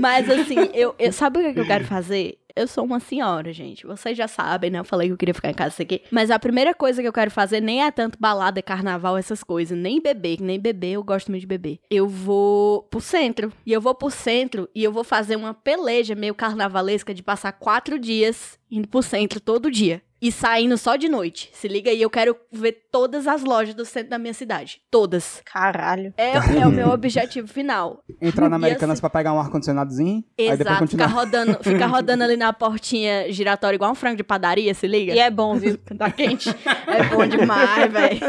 [0.00, 2.38] Mas assim, eu, eu- sabe o que que eu quero fazer?
[2.54, 3.86] Eu sou uma senhora, gente.
[3.86, 4.78] Vocês já sabem, né?
[4.78, 6.02] Eu falei que eu queria ficar em casa, isso aqui.
[6.10, 9.76] Mas a primeira coisa que eu quero fazer nem é tanto balada, carnaval, essas coisas.
[9.76, 11.78] Nem beber, nem beber, eu gosto muito de beber.
[11.90, 13.52] Eu vou pro centro.
[13.64, 17.52] E eu vou pro centro e eu vou fazer uma peleja meio carnavalesca de passar
[17.52, 20.02] quatro dias indo pro centro todo dia.
[20.22, 21.50] E saindo só de noite.
[21.52, 24.80] Se liga aí, eu quero ver todas as lojas do centro da minha cidade.
[24.88, 25.42] Todas.
[25.44, 26.14] Caralho.
[26.16, 28.04] É, é o meu objetivo final.
[28.20, 30.22] Entrar na Americanas assim- pra pegar um ar-condicionadozinho.
[30.38, 31.08] Aí depois Exato, continuar.
[31.08, 35.12] ficar rodando, ficar rodando ali na portinha giratória igual um frango de padaria, se liga?
[35.12, 35.76] E é bom, viu?
[35.98, 36.48] Tá quente.
[36.86, 38.20] É bom demais, velho.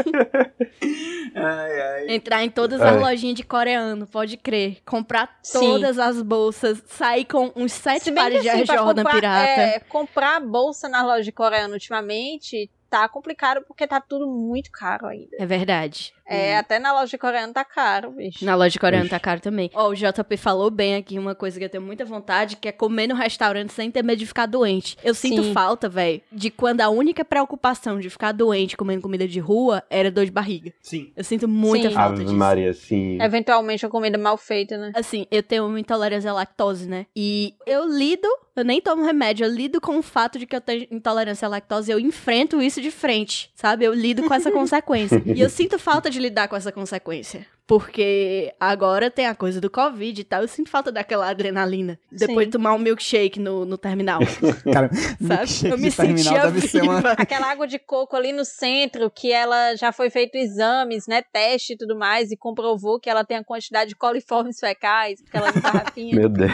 [1.36, 2.14] Ai, ai.
[2.14, 2.88] Entrar em todas É.
[2.88, 4.78] as lojinhas de coreano, pode crer.
[4.84, 5.60] Comprar Sim.
[5.60, 9.60] todas as bolsas, sair com uns sete pares de assim, Air Jordan comprar, pirata.
[9.60, 15.06] é, comprar bolsa na loja de coreano ultimamente tá complicado porque tá tudo muito caro
[15.06, 15.36] ainda.
[15.38, 16.12] É verdade.
[16.26, 18.44] É, até na loja de coreano tá caro, bicho.
[18.44, 19.10] Na loja de coreano Ixi.
[19.10, 19.70] tá caro também.
[19.74, 22.72] Ó, o JP falou bem aqui uma coisa que eu tenho muita vontade, que é
[22.72, 24.96] comer no restaurante sem ter medo de ficar doente.
[25.04, 25.52] Eu sinto Sim.
[25.52, 30.10] falta, velho, de quando a única preocupação de ficar doente comendo comida de rua era
[30.10, 30.72] dor de barriga.
[30.80, 31.12] Sim.
[31.16, 31.94] Eu sinto muita Sim.
[31.94, 32.36] falta Ave disso.
[32.36, 33.18] Maria, sim.
[33.20, 34.92] Eventualmente uma comida mal feita, né?
[34.94, 37.06] Assim, eu tenho uma intolerância à lactose, né?
[37.14, 40.60] E eu lido, eu nem tomo remédio, eu lido com o fato de que eu
[40.60, 43.84] tenho intolerância à lactose, eu enfrento isso de frente, sabe?
[43.84, 45.22] Eu lido com essa consequência.
[45.26, 47.46] E eu sinto falta de lidar com essa consequência.
[47.66, 51.98] Porque agora tem a coisa do Covid e tal, eu sinto falta daquela adrenalina.
[52.12, 52.44] Depois Sim.
[52.46, 54.20] de tomar um milkshake no, no terminal.
[54.70, 55.72] Cara, Sabe?
[55.72, 57.00] Eu me sentia deve ser uma...
[57.12, 61.22] Aquela água de coco ali no centro, que ela já foi feito exames, né?
[61.22, 65.50] Teste e tudo mais, e comprovou que ela tem a quantidade de coliformes fecais, aquela
[65.50, 66.16] garrafinha.
[66.16, 66.52] Meu Deus.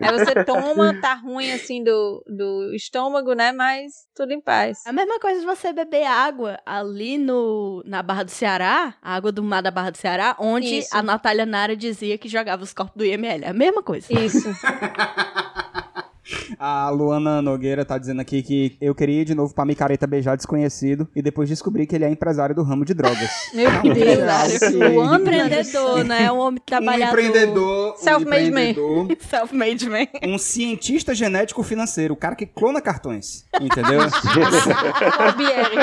[0.00, 3.52] Aí você toma, tá ruim assim do, do estômago, né?
[3.52, 4.78] Mas tudo em paz.
[4.86, 9.30] A mesma coisa de você beber água ali no, na Barra do Ceará, a água
[9.30, 10.96] do mar da Barra do Ceará, onde Isso.
[10.96, 13.44] a Natália Nara dizia que jogava os corpos do IML.
[13.44, 14.06] É a mesma coisa.
[14.12, 14.48] Isso.
[16.58, 20.36] A Luana Nogueira tá dizendo aqui que eu queria ir de novo pra micareta beijar
[20.36, 23.30] desconhecido e depois descobri que ele é empresário do ramo de drogas.
[23.54, 24.62] Meu Não, Deus.
[24.98, 26.30] Um empreendedor, né?
[26.30, 27.18] Um homem Um trabalhador.
[27.18, 27.94] empreendedor.
[27.94, 28.60] Um Self-made man.
[28.70, 29.16] empreendedor.
[29.26, 30.06] Self-made man.
[30.24, 34.00] um cientista genético financeiro, o cara que clona cartões, entendeu?
[35.18, 35.76] Albieri.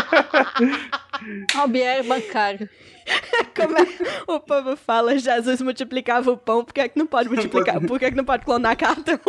[1.56, 2.70] Albieri bancário.
[3.56, 3.86] Como é?
[4.28, 7.80] O povo fala, Jesus multiplicava o pão, por que é que não pode multiplicar?
[7.86, 9.20] Por que é que não pode clonar cartão?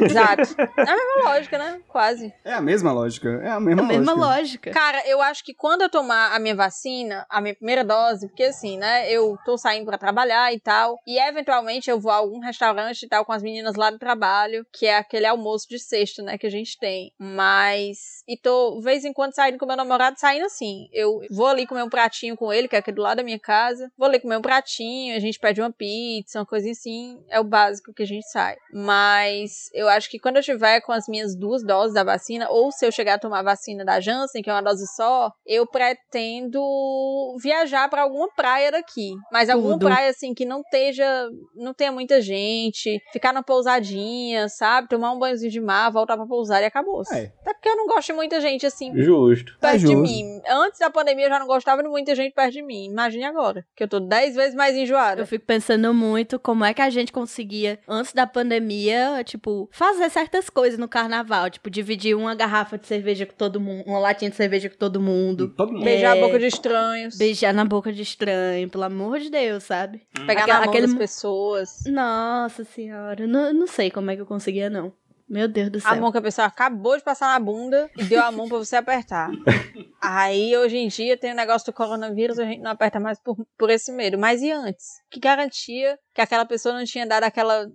[0.00, 0.54] Exato.
[0.76, 1.80] É a mesma lógica, né?
[1.88, 2.32] Quase.
[2.44, 4.36] é a mesma lógica, é a mesma, A mesma lógica.
[4.36, 4.70] lógica.
[4.72, 8.44] Cara, eu acho que quando eu tomar a minha vacina, a minha primeira dose, porque
[8.44, 12.40] assim, né, eu tô saindo pra trabalhar e tal, e eventualmente eu vou a algum
[12.40, 16.22] restaurante e tal com as meninas lá do trabalho, que é aquele almoço de sexta,
[16.22, 17.12] né, que a gente tem.
[17.18, 20.88] Mas, e tô, de vez em quando, saindo com meu namorado, saindo assim.
[20.92, 23.38] Eu vou ali comer um pratinho com ele, que é aqui do lado da minha
[23.38, 27.40] casa, vou ali comer um pratinho, a gente pede uma pizza, uma coisa assim, é
[27.40, 28.56] o básico que a gente sai.
[28.72, 32.70] Mas, eu acho que quando eu tiver com as minhas duas doses da vacina, ou
[32.70, 35.66] se eu chegar a tomar a vacina da Janssen, que é uma dose só, eu
[35.66, 39.14] pretendo viajar pra alguma praia daqui.
[39.32, 39.86] Mas alguma Tudo.
[39.86, 44.88] praia, assim, que não esteja, não tenha muita gente, ficar na pousadinha, sabe?
[44.88, 47.02] Tomar um banhozinho de mar, voltar pra pousar e acabou.
[47.12, 47.32] É.
[47.40, 49.56] Até porque eu não gosto de muita gente, assim, Justo.
[49.58, 49.98] perto É de justo.
[49.98, 50.40] mim.
[50.48, 52.91] Antes da pandemia eu já não gostava de muita gente perto de mim.
[52.92, 55.22] Imagine agora, que eu tô dez vezes mais enjoada.
[55.22, 60.10] Eu fico pensando muito como é que a gente conseguia, antes da pandemia, tipo, fazer
[60.10, 61.48] certas coisas no carnaval.
[61.50, 65.00] Tipo, dividir uma garrafa de cerveja com todo mundo, uma latinha de cerveja com todo
[65.00, 65.48] mundo.
[65.56, 65.84] Todo mundo.
[65.84, 66.20] Beijar É.
[66.20, 67.16] a boca de estranhos.
[67.16, 70.02] Beijar na boca de estranho, pelo amor de Deus, sabe?
[70.26, 71.82] Pegar Aquela- na mão aquele- das pessoas.
[71.86, 74.92] Nossa senhora, não, não sei como é que eu conseguia, não.
[75.32, 75.96] Meu Deus do A céu.
[76.00, 78.76] mão que a pessoa acabou de passar na bunda e deu a mão pra você
[78.76, 79.30] apertar.
[79.98, 83.36] Aí, hoje em dia, tem o negócio do coronavírus, a gente não aperta mais por,
[83.56, 84.18] por esse medo.
[84.18, 84.84] Mas e antes?
[85.10, 87.66] Que garantia que aquela pessoa não tinha dado aquela.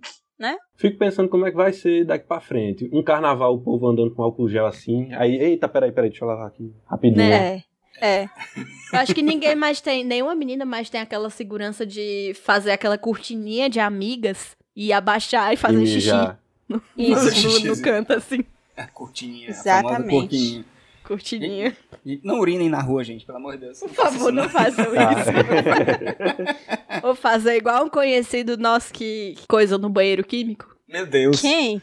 [0.76, 2.88] Fico pensando como é que vai ser daqui pra frente.
[2.92, 5.12] Um carnaval, o povo andando com álcool gel assim.
[5.14, 7.22] Aí, eita, peraí, peraí, deixa eu lavar aqui rapidinho.
[7.32, 7.64] É.
[8.00, 8.28] É.
[8.94, 12.96] Eu acho que ninguém mais tem, nenhuma menina mais tem aquela segurança de fazer aquela
[12.96, 16.38] cortininha de amigas e abaixar e fazer E xixi já.
[16.68, 17.64] No, Isso.
[17.66, 18.44] no, no canto, assim.
[18.76, 19.48] A cortininha.
[19.50, 20.04] Exatamente.
[20.04, 20.64] A cortininha.
[21.04, 21.76] Cortininha.
[22.04, 23.80] E Não urinem na rua, gente, pelo amor de Deus.
[23.80, 25.32] Por favor, não façam isso.
[27.00, 30.76] Vou fazer igual um conhecido nosso que coisa no banheiro químico.
[30.86, 31.40] Meu Deus.
[31.40, 31.80] Quem?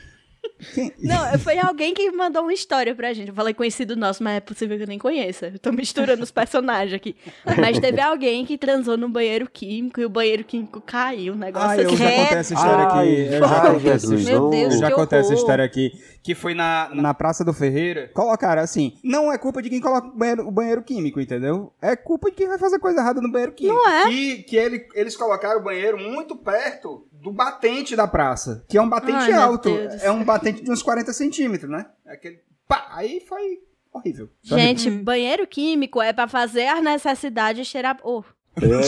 [1.00, 3.30] Não, foi alguém que mandou uma história pra gente.
[3.30, 5.48] Eu falei conhecido nosso, mas é possível que eu nem conheça.
[5.54, 7.16] Eu tô misturando os personagens aqui.
[7.60, 11.34] Mas teve alguém que transou no banheiro químico e o banheiro químico caiu.
[11.34, 11.98] Um negócio Ah, eu assim.
[11.98, 13.34] já contei essa história Ai, aqui.
[13.36, 14.40] Eu já ai, contei essa história.
[14.40, 15.92] Meu Deus, Eu já que contei essa história aqui.
[16.24, 16.90] Que foi na.
[16.94, 20.52] na- Praça do Ferreira, colocaram assim: não é culpa de quem coloca o banheiro, o
[20.52, 21.72] banheiro químico, entendeu?
[21.82, 23.76] É culpa de quem vai fazer coisa errada no banheiro químico.
[23.78, 24.10] Não é?
[24.10, 28.64] Que, que ele- eles colocaram o banheiro muito perto do batente da praça.
[28.70, 29.70] Que é um batente Ai, alto.
[30.02, 31.88] É um batente de uns 40 centímetros, né?
[32.06, 32.40] Aquele.
[32.68, 34.30] Pá, aí foi horrível.
[34.44, 37.98] Gente, banheiro químico é pra fazer as necessidades e cheirar.
[38.04, 38.24] Oh,
[38.62, 38.84] É,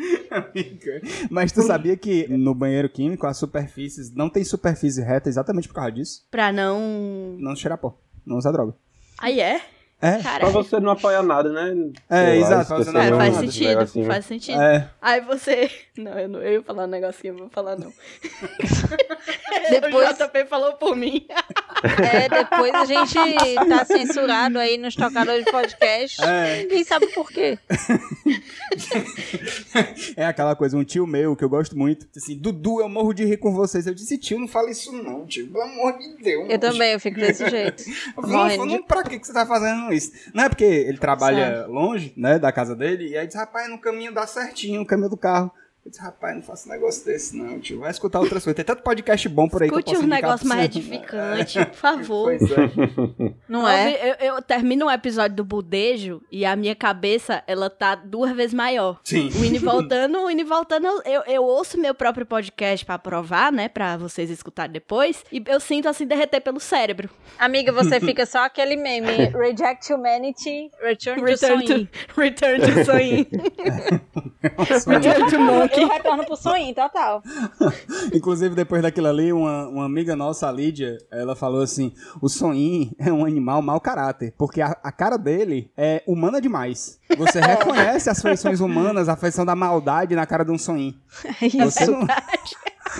[0.30, 1.02] Amiga?
[1.28, 5.74] Mas tu sabia que no banheiro químico as superfícies não tem superfície reta exatamente por
[5.74, 6.26] causa disso?
[6.30, 7.36] pra não.
[7.38, 8.74] Não cheirar pó, não usar droga.
[9.18, 9.60] Aí é?
[10.02, 11.74] É, pra você não apoiar nada, né?
[12.08, 14.06] É, lá, exato, É, faz sentido, negocinho.
[14.06, 14.60] faz sentido.
[14.60, 14.88] é.
[15.02, 15.70] Aí você.
[15.98, 17.92] Não, eu, não, eu ia falar um negocinho, não vou falar não.
[19.70, 21.26] Depois- O JP falou por mim.
[21.82, 23.14] É, depois a gente
[23.68, 26.22] tá censurado aí nos tocadores de podcast.
[26.22, 26.62] É.
[26.62, 27.58] Ninguém sabe por quê.
[30.16, 33.24] É aquela coisa, um tio meu que eu gosto muito, assim, Dudu, eu morro de
[33.24, 33.86] rir com vocês.
[33.86, 35.46] Eu disse, tio, não fala isso não, tio.
[35.48, 36.46] Pelo amor de Deus.
[36.48, 37.84] Eu também, eu fico desse jeito.
[38.16, 40.12] Não, de não, pra que, que você tá fazendo isso?
[40.34, 43.78] Não é porque ele trabalha longe, né, da casa dele, e aí diz, rapaz, no
[43.78, 45.50] caminho dá certinho, o caminho do carro.
[45.82, 47.80] Eu disse, rapaz, não faça um negócio desse não, tio.
[47.80, 48.54] Vai escutar outras coisas.
[48.54, 51.74] Tem tanto podcast bom por aí que eu Escute posso um negócio mais edificante, por
[51.74, 52.24] favor.
[52.24, 53.34] Pois é.
[53.48, 54.10] Não é?
[54.10, 58.52] Eu, eu- termino um episódio do Budejo e a minha cabeça, ela tá duas vezes
[58.52, 59.00] maior.
[59.04, 59.30] Sim.
[59.40, 63.68] O Ine voltando, o Ine voltando, eu, eu, ouço meu próprio podcast pra provar, né?
[63.68, 65.24] Pra vocês escutarem depois.
[65.32, 67.08] E eu sinto assim derreter pelo cérebro.
[67.38, 69.30] Amiga, você fica só aquele meme.
[69.30, 73.26] Reject humanity, return, Return to to, return to sonho.
[74.86, 75.38] return to
[75.70, 75.82] monkey.
[75.82, 77.22] Eu retorno pro sonho, total.
[78.12, 82.92] Inclusive, depois daquilo ali, uma, uma amiga nossa, a Lídia, ela falou assim: o Sonin
[82.98, 86.98] é um animal mau caráter, porque a, a cara dele é humana demais.
[87.16, 91.00] Você reconhece as feições humanas, a feição da maldade na cara de um Sonin.
[91.58, 92.06] Você não...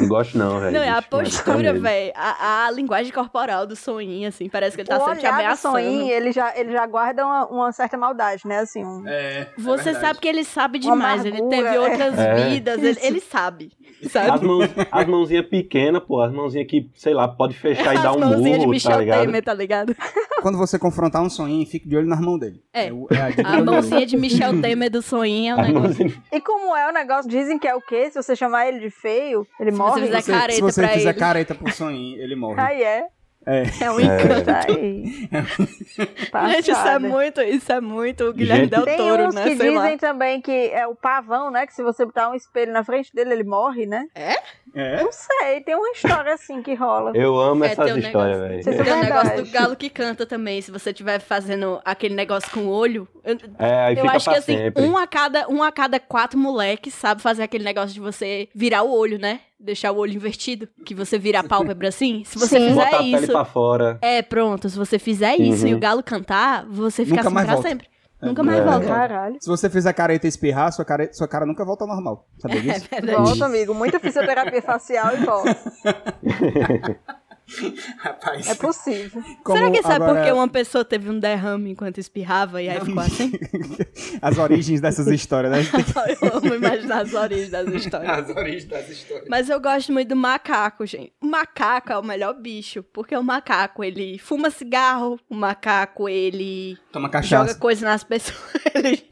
[0.00, 0.72] Não gosto não, velho.
[0.72, 2.12] Não, é a postura, velho.
[2.14, 4.48] A, a linguagem corporal do soninho, assim.
[4.48, 5.74] Parece que ele tá o sempre ameaçando.
[5.74, 8.58] Soin, ele já, ele já guarda uma, uma certa maldade, né?
[8.58, 9.02] Assim, um...
[9.08, 10.06] É, Você verdade.
[10.06, 11.24] sabe que ele sabe demais.
[11.24, 11.80] Ele amargura, teve é.
[11.80, 12.48] outras É.
[12.48, 12.82] vidas.
[12.82, 13.72] Ele, ele sabe.
[14.04, 14.46] As, Sabe?
[14.46, 18.16] mãos, as mãozinhas pequenas, pô, as mãozinhas que, sei lá, pode fechar e dar As
[18.16, 19.20] um mãozinhas de murro, Michel tá ligado?
[19.26, 19.96] Temer, tá ligado?
[20.40, 22.62] Quando você confrontar um Sonin, fique de olho nas mãos dele.
[22.72, 22.90] É.
[22.90, 23.06] o-
[23.44, 25.88] a A mãozinha de Michel Temer do soninho é um As negócio.
[25.88, 28.08] mãozinhas- E como é o negócio, dizem que é o quê?
[28.10, 30.00] Se você chamar ele de feio, ele Se morre.
[30.00, 31.18] você fizer Se, careta se você pra fizer ele.
[31.18, 32.60] careta pro Sonin, ele morre.
[32.60, 33.06] Aí é.
[33.46, 33.62] É.
[33.80, 34.50] É um encanto.
[34.68, 35.04] Aí.
[36.52, 39.44] Gente, isso é muito, isso é muito o Guilherme Gente- Del Tem Toro, uns né?
[39.44, 39.82] que Sei lá.
[39.82, 41.66] dizem também que é o pavão, né?
[41.66, 44.06] Que se você botar um espelho na frente dele, ele morre, né?
[44.14, 44.34] É?
[44.74, 47.12] Não sei, tem uma história assim que rola.
[47.14, 48.84] Eu amo É, essas tem um histórias, negócio- velho.
[48.84, 50.60] Tem o É negócio do galo que canta também.
[50.62, 53.08] Se você estiver fazendo aquele negócio com o olho.
[53.24, 54.82] Eu, É, aí eu fica acho que assim, sempre.
[54.84, 58.82] um a, cada, um a cada quatro moleques sabe fazer aquele negócio de você virar
[58.82, 59.40] o olho, né?
[59.58, 60.68] Deixar o olho invertido.
[60.86, 62.22] Que você vira a pálpebra assim.
[62.24, 62.68] Se você Sim.
[62.68, 63.32] fizer Botar a pele isso.
[63.32, 63.98] pra fora.
[64.00, 64.68] É, pronto.
[64.70, 65.72] Se você fizer isso Uhum.
[65.72, 67.68] e o galo cantar, você fica Nunca assim pra volta.
[67.68, 67.86] sempre.
[68.22, 68.64] Nunca mais É.
[68.64, 68.86] volta.
[68.86, 69.36] Caralho.
[69.40, 72.26] Se você fizer careta e espirrar, sua cara, sua cara nunca volta ao normal.
[72.38, 72.88] Sabia É disso?
[72.90, 73.22] verdade.
[73.22, 73.74] Volta, amigo.
[73.74, 75.56] Muita fisioterapia facial e volta.
[77.98, 78.48] Rapaz.
[78.48, 79.22] É possível.
[79.44, 82.80] Como Será que sabe agora- porque uma pessoa teve um derrame enquanto espirrava e aí
[82.80, 83.32] ficou assim?
[84.22, 85.58] As origens dessas histórias, né?
[86.22, 88.10] Eu amo imaginar as origens das histórias.
[88.30, 89.26] As origens das histórias.
[89.28, 91.12] Mas eu gosto muito do macaco, gente.
[91.20, 96.76] O macaco é o melhor bicho, porque o macaco, ele fuma cigarro, o macaco, ele
[96.92, 97.54] Toma joga cachaça.
[97.58, 98.38] coisa nas pessoas,
[98.74, 99.02] ele,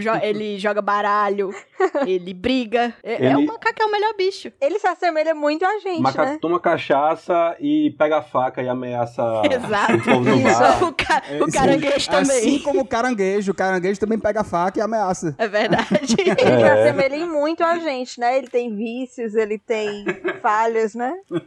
[0.00, 1.50] jo- ele joga baralho,
[2.06, 2.94] ele briga.
[3.02, 4.52] É, é Ele- o macaco é o melhor bicho.
[4.60, 6.38] Ele se assemelha muito a gente, Macaco né?
[6.40, 9.92] toma cachaça e pega a faca e ameaça Exato.
[9.94, 10.84] o povo no bar.
[10.84, 12.38] O, ca- o Esse- caranguejo também.
[12.38, 13.52] Assim como o caranguejo.
[13.52, 15.34] O caranguejo também pega a faca e ameaça.
[15.38, 15.88] É verdade.
[16.18, 16.70] Ele se É.
[16.88, 18.38] assemelha em muito a gente, né?
[18.38, 20.04] Ele tem vícios, ele tem
[20.40, 21.12] falhas, né?
[21.30, 21.38] Hum,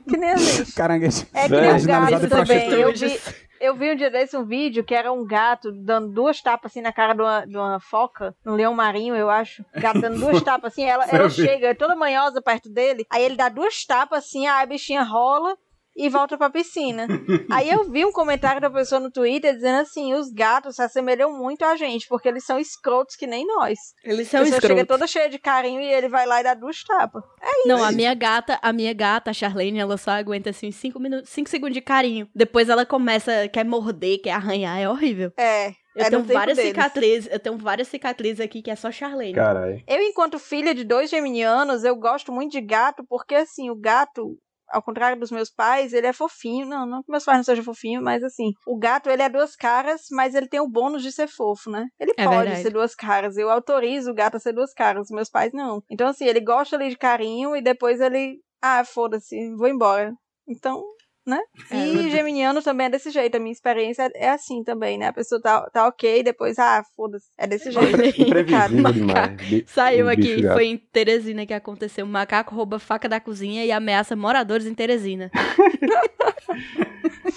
[0.08, 0.72] que nem a gente.
[0.72, 1.26] Caranguejo.
[1.34, 2.70] É que nem o gato também.
[2.70, 3.18] Eu vi.
[3.64, 6.82] Eu vi um dia desse um vídeo que era um gato dando duas tapas assim
[6.82, 9.64] na cara de uma, de uma foca, um leão marinho, eu acho.
[9.74, 13.48] Gato dando duas tapas assim, ela, ela chega toda manhosa perto dele, aí ele dá
[13.48, 15.56] duas tapas assim, aí a bichinha rola
[15.96, 17.06] e volta pra piscina.
[17.50, 21.32] Aí eu vi um comentário da pessoa no Twitter dizendo assim: os gatos se assemelham
[21.36, 23.78] muito a gente, porque eles são escrotos que nem nós.
[24.02, 24.86] Eles A são pessoa chega escrotos.
[24.88, 27.22] toda cheia de carinho e ele vai lá e dá duas tapas.
[27.66, 31.30] Não, a minha gata, a minha gata, a Charlene, ela só aguenta assim 5 minutos,
[31.30, 32.28] 5 segundos de carinho.
[32.34, 35.32] Depois ela começa, quer morder, quer arranhar, é horrível.
[35.38, 35.72] É.
[35.96, 36.72] Eu é tenho várias deles.
[36.72, 39.32] cicatrizes, eu tenho várias cicatrizes aqui que é só Charlene.
[39.32, 39.80] Caralho.
[39.86, 44.36] Eu, enquanto filha de dois geminianos, eu gosto muito de gato, porque assim, o gato,
[44.74, 46.66] ao contrário dos meus pais, ele é fofinho.
[46.66, 49.54] Não, não que meus pais não sejam fofinhos, mas assim, o gato, ele é duas
[49.56, 51.86] caras, mas ele tem o bônus de ser fofo, né?
[51.98, 52.62] Ele É pode verdade.
[52.62, 53.36] ser duas caras.
[53.36, 55.82] Eu autorizo o gato a ser duas caras, meus pais não.
[55.90, 58.40] Então, assim, ele gosta ali de carinho e depois ele.
[58.62, 60.12] Ah, foda-se, vou embora.
[60.48, 60.82] Então.
[61.26, 61.38] Né?
[61.70, 63.34] É, e geminiano também é desse jeito.
[63.36, 65.06] A minha experiência é assim também, né?
[65.08, 67.30] A pessoa tá, tá ok, depois, ah, foda-se.
[67.38, 67.96] É desse jeito.
[68.76, 68.92] Macaco.
[68.92, 69.64] demais.
[69.66, 72.04] Saiu aqui, foi em Teresina que aconteceu.
[72.04, 75.30] Um macaco rouba faca da cozinha e ameaça moradores em Teresina.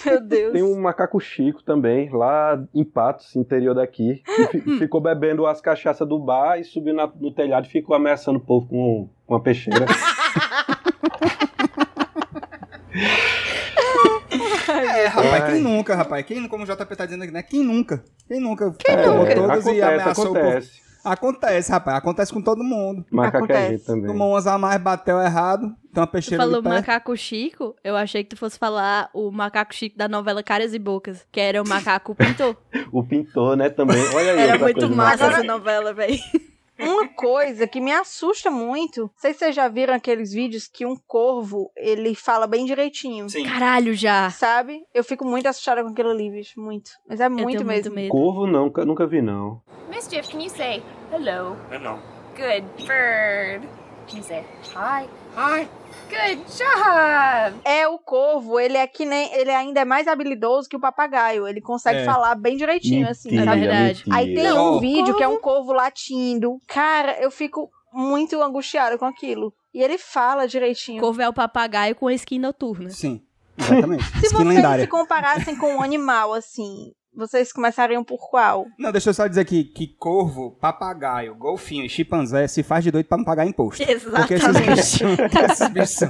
[0.05, 0.51] Meu Deus.
[0.53, 5.61] Tem um macaco Chico também, lá em Patos, interior daqui, que fi- ficou bebendo as
[5.61, 9.33] cachaças do bar e subiu na- no telhado e ficou ameaçando o povo com, com
[9.33, 9.85] uma peixeira.
[14.97, 15.51] É, rapaz, Ai.
[15.53, 16.25] quem nunca, rapaz?
[16.25, 17.43] Quem, como o JP tá dizendo aqui, né?
[17.43, 18.03] Quem nunca?
[18.27, 18.75] Quem nunca?
[18.85, 20.39] É, tomou todas acontece, e ameaçou o povo.
[20.39, 20.87] acontece.
[21.03, 21.97] Acontece, rapaz.
[21.97, 23.05] Acontece com todo mundo.
[23.09, 23.71] Macaco é Acontece.
[23.77, 24.07] gente também.
[24.07, 25.73] Tomou umas a mais, bateu errado.
[25.93, 26.75] Tem uma Tu peixeira falou ali perto.
[26.75, 30.79] macaco Chico, eu achei que tu fosse falar o macaco Chico da novela Caras e
[30.79, 32.57] Bocas, que era o macaco pintor.
[32.91, 33.97] O pintor, né, também.
[34.13, 34.39] Olha aí.
[34.39, 36.19] Era muito massa essa novela, véi.
[36.79, 40.85] Uma coisa que me assusta muito, não sei se vocês já viram aqueles vídeos que
[40.85, 43.29] um corvo, ele fala bem direitinho.
[43.29, 43.43] Sim.
[43.45, 44.29] Caralho, já.
[44.29, 44.83] Sabe?
[44.93, 46.59] Eu fico muito assustada com aquilo ali, bicho.
[46.59, 46.91] Muito.
[47.07, 47.91] Mas é Eu muito tenho mesmo.
[47.91, 48.09] muito medo.
[48.11, 49.61] Corvo nunca, nunca vi, não.
[49.89, 51.55] Mischief, can you say hello?
[51.71, 51.99] Hello.
[52.35, 53.67] Good bird.
[54.07, 54.43] Can you say
[54.75, 55.07] hi?
[55.35, 55.67] Hi.
[56.09, 57.61] Good job.
[57.65, 59.31] É, o corvo, ele é que nem.
[59.33, 61.47] Ele ainda é mais habilidoso que o papagaio.
[61.47, 62.05] Ele consegue É.
[62.05, 63.57] falar bem direitinho, assim, Mentira, sabe?
[63.57, 64.03] É verdade.
[64.07, 64.15] mentira.
[64.15, 66.57] Aí tem um o vídeo que é um corvo- corvo latindo.
[66.67, 69.53] Cara, eu fico muito angustiada com aquilo.
[69.73, 71.01] E ele fala direitinho.
[71.01, 72.89] Corvo é o papagaio com a skin noturna.
[72.89, 73.21] Sim,
[73.57, 74.03] exatamente.
[74.03, 74.83] Se Skin vocês lendária.
[74.85, 78.65] se comparassem com um animal, assim, vocês começariam por qual?
[78.77, 82.91] Não, deixa eu só dizer aqui que corvo, papagaio, golfinho e chimpanzé se faz de
[82.91, 83.83] doido pra não pagar imposto.
[83.83, 84.75] Porque esses Exatamente.
[84.75, 85.09] bichos, são-
[85.49, 86.09] esses bichos são,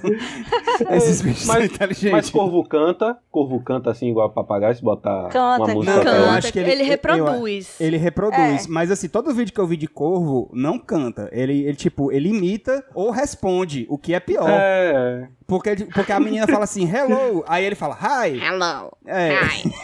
[0.96, 2.12] esses bichos são Mas- inteligentes.
[2.12, 6.12] Mas corvo canta, corvo canta assim igual papagaio, se botar Canta, uma música Não, pra
[6.12, 6.38] eu ele.
[6.38, 7.80] acho que ele- ele, eu- reproduz.
[7.80, 8.70] Ele reproduz, É.
[8.70, 11.30] mas assim, todo vídeo que eu vi de corvo não canta.
[11.32, 14.50] Ele, ele tipo, ele imita ou responde, o que é pior.
[14.50, 18.38] É, Porque, porque a menina fala assim, hello, aí ele fala, hi.
[18.38, 18.92] Hello.
[19.06, 19.34] É,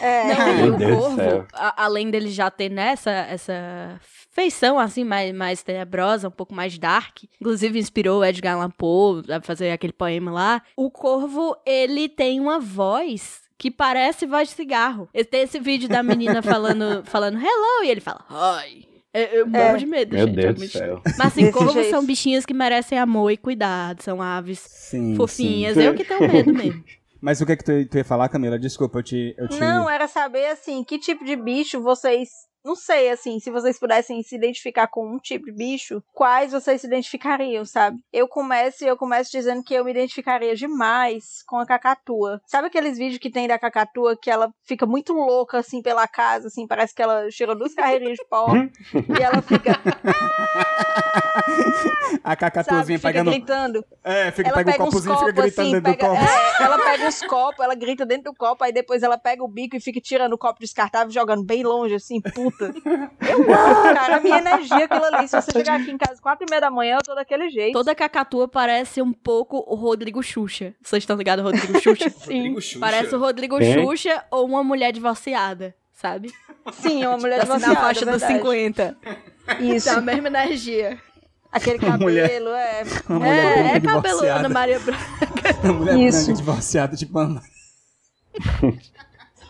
[0.02, 0.34] É.
[0.34, 3.98] Não, e o corvo, a- além dele já ter nessa essa
[4.30, 9.22] feição assim mais, mais tenebrosa, um pouco mais dark, inclusive inspirou o Edgar Allan Poe
[9.32, 10.62] a fazer aquele poema lá.
[10.76, 15.08] O corvo, ele tem uma voz que parece voz de cigarro.
[15.14, 18.20] Ele Tem esse vídeo da menina falando falando hello e ele fala
[18.66, 18.86] hi.
[19.14, 20.18] Eu, eu morro de medo, É.
[20.18, 20.36] meu gente.
[20.36, 21.02] Deus é do céu.
[21.16, 21.90] Mas assim, Desse corvos jeito.
[21.90, 25.74] são bichinhos que merecem amor e cuidado, são aves sim, fofinhas.
[25.74, 25.82] sim.
[25.84, 26.82] Eu que tenho medo mesmo.
[27.20, 28.58] Mas o que é que tu, tu ia falar, Camila?
[28.58, 29.34] Desculpa, eu te...
[29.38, 29.58] Eu te...
[29.58, 32.28] Não, era saber, assim, que tipo de bicho vocês.
[32.64, 36.80] Não sei, assim, se vocês pudessem se identificar com um tipo de bicho, quais vocês
[36.80, 37.98] se identificariam, sabe?
[38.10, 42.40] Eu começo eu começo dizendo que eu me identificaria demais com a cacatua.
[42.46, 46.48] Sabe aqueles vídeos que tem da cacatua que ela fica muito louca, assim, pela casa,
[46.48, 49.78] assim, parece que ela cheirou duas carreirinhas de pó e ela fica,
[52.24, 53.30] A sabe, cacatuazinha fica pegando...
[53.30, 53.84] gritando.
[54.02, 56.08] É, fica, ela pega um pega uns copozinho e fica copos gritando assim, dentro pega,
[56.08, 56.24] do copo.
[56.24, 59.48] é, ela pega uns copos, ela grita dentro do copo, aí depois ela pega o
[59.48, 62.53] bico e fica tirando o copo descartável jogando bem longe, assim, puta.
[62.60, 65.28] Eu amo, cara, a minha energia aquilo ali.
[65.28, 67.48] Se você chegar aqui em casa às quatro e meia da manhã, eu tô daquele
[67.50, 67.72] jeito.
[67.72, 70.74] Toda cacatua parece um pouco o Rodrigo Xuxa.
[70.82, 72.12] Vocês estão ligados ao Rodrigo Xuxa?
[72.20, 72.78] Rodrigo Xuxa.
[72.80, 73.74] Parece o Rodrigo Quem?
[73.74, 76.32] Xuxa ou uma mulher divorciada, sabe?
[76.72, 78.34] Sim, uma mulher Assim, divorciada, na faixa dos verdade.
[78.40, 78.96] 50.
[79.60, 80.98] Isso, Tem a mesma energia.
[81.52, 82.82] aquele mulher- cabelo, é.
[83.08, 84.20] Mulher É, branca é cabelo.
[84.24, 85.02] Ana Maria Braga.
[85.64, 86.24] Uma mulher Isso.
[86.26, 87.18] branca divorciada, tipo...
[87.18, 87.42] Ana-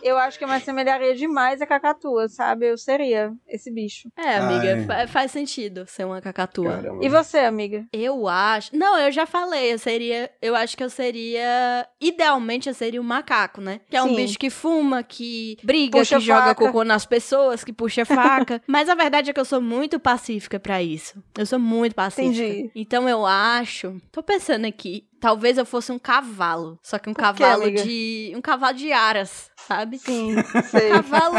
[0.05, 2.67] Eu acho que eu me assemelharia demais a cacatua, sabe?
[2.69, 4.07] Eu seria esse bicho.
[4.15, 6.75] É, amiga, fa- faz sentido ser uma cacatua.
[6.75, 7.03] Caramba.
[7.03, 7.85] E você, amiga?
[7.91, 8.75] Eu acho.
[8.75, 10.29] Não, eu já falei, eu seria.
[10.41, 11.87] Eu acho que eu seria.
[11.99, 13.81] Idealmente eu seria um macaco, né?
[13.89, 14.15] Que é um Sim.
[14.15, 18.61] bicho que fuma, que briga, Puxa que joga cocô nas pessoas, que puxa faca.
[18.67, 21.21] Mas a verdade é que eu sou muito pacífica pra isso.
[21.35, 22.45] Eu sou muito pacífica.
[22.45, 22.71] Entendi.
[22.75, 23.99] Então eu acho.
[24.11, 25.07] Tô pensando aqui.
[25.19, 26.77] Talvez eu fosse um cavalo.
[26.83, 27.81] Só que um Por cavalo amiga?
[27.83, 28.33] de.
[28.35, 29.97] Um cavalo de aras, sabe?
[29.97, 30.35] Sim,
[30.69, 30.89] sei.
[30.89, 31.35] Cavalo.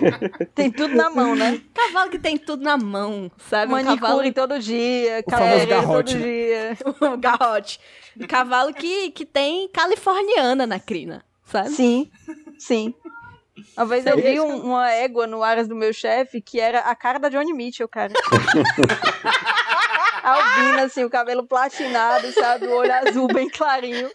[0.54, 1.60] Tem tudo na mão, né?
[1.74, 3.72] cavalo que tem tudo na mão, sabe?
[3.72, 4.32] Um Manicure cavalo.
[4.32, 6.26] todo dia, O famoso cabeleireiro garrote, todo né?
[6.26, 6.78] dia.
[7.14, 7.80] um garrote.
[8.18, 11.70] Um cavalo que, que tem californiana na crina, sabe?
[11.70, 12.10] Sim,
[12.58, 12.94] sim.
[13.76, 16.94] Uma vez eu vi um- uma égua no Aras do meu chefe que era a
[16.94, 18.12] cara da Johnny Mitchell, cara.
[20.22, 22.66] Albina, assim, o cabelo platinado, sabe?
[22.66, 24.10] O olho azul bem clarinho.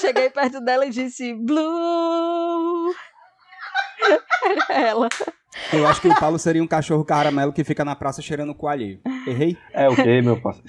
[0.00, 2.94] Cheguei perto dela e disse, Blue!
[4.44, 5.08] Era ela.
[5.72, 9.00] Eu acho que o Paulo seria um cachorro caramelo que fica na praça cheirando coalheiro.
[9.26, 9.56] Errei?
[9.72, 10.68] É o quê, meu parceiro?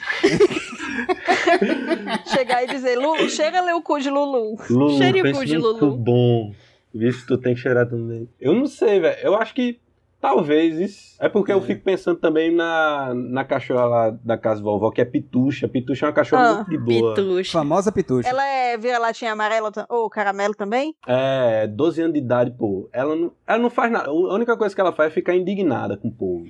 [2.27, 4.57] Chegar e dizer, Lulu, chega a ler o cu de Lulu.
[4.69, 5.97] Lulu, Cheire o cu de muito Lulu.
[5.97, 6.53] bom.
[6.93, 8.29] Visto tu tem que cheirar também.
[8.39, 9.17] Eu não sei, velho.
[9.21, 9.79] Eu acho que
[10.25, 11.15] talvez isso.
[11.19, 15.05] É porque eu fico pensando também na, na cachorra lá da casa vovó, que é
[15.05, 15.67] Pitucha.
[15.67, 17.13] Pitucha é uma cachorra Ah, muito boa.
[17.13, 17.51] Pitucha.
[17.51, 18.27] Famosa pitucha.
[18.27, 20.95] Ela é vira-latinha amarela ou caramelo também?
[21.07, 22.89] É, 12 anos de idade, pô.
[22.91, 24.09] Ela não, ela não faz nada.
[24.09, 26.45] A única coisa que ela faz é ficar indignada com o povo.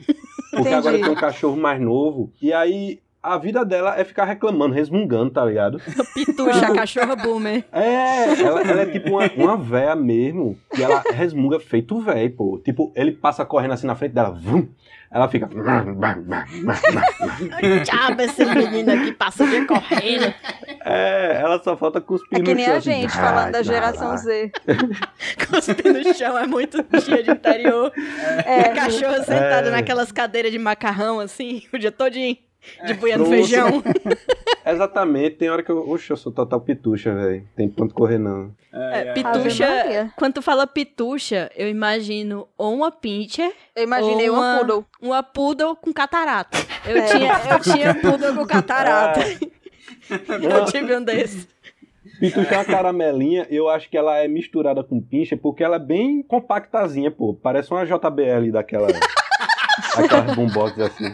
[0.51, 0.73] Porque Entendi.
[0.75, 2.31] agora tem um cachorro mais novo.
[2.41, 2.99] E aí
[3.33, 5.79] a vida dela é ficar reclamando, resmungando, tá ligado?
[6.13, 7.63] Pitucha, a cachorra boomer.
[7.71, 10.57] É, ela, ela é tipo uma, uma véia mesmo.
[10.77, 12.59] E ela resmunga feito véi, pô.
[12.63, 14.31] Tipo, ele passa correndo assim na frente dela.
[14.31, 14.67] Vum,
[15.11, 15.47] ela fica.
[17.83, 20.33] Diabo, esse menino aqui passa dia correndo.
[20.83, 23.51] É, ela só falta cuspir É que no nem chão, a assim, gente, "Ah, falando
[23.51, 24.17] da geração ah".
[24.17, 24.51] Z.
[25.49, 27.91] Cuspe no chão, é muito dia de interior.
[28.45, 29.71] É, A cachorra sentada É.
[29.71, 32.37] naquelas cadeiras de macarrão, assim, o dia todinho.
[32.85, 32.93] De É.
[32.95, 33.35] buiando Pronto.
[33.35, 33.83] feijão.
[34.65, 35.87] Exatamente, tem hora que eu.
[35.89, 37.47] Oxe, eu sou total pitucha, velho.
[37.55, 38.51] Tem ponto correr, não.
[38.73, 40.11] É, pitucha.
[40.15, 44.85] Quando tu fala pitucha, eu imagino ou uma pincher, eu imaginei Ou uma uma- poodle.
[45.01, 46.57] uma poodle com catarata.
[46.85, 47.05] Eu, É.
[47.05, 49.19] tinha, eu tinha poodle com catarata.
[50.41, 51.47] Não, Eu tive um desses.
[52.19, 55.79] Pitucha é uma caramelinha, eu acho que ela é misturada com pincha, porque ela é
[55.79, 57.33] bem compactazinha, pô.
[57.35, 58.87] Parece uma JBL daquela.
[59.97, 61.13] Aquelas boombox assim.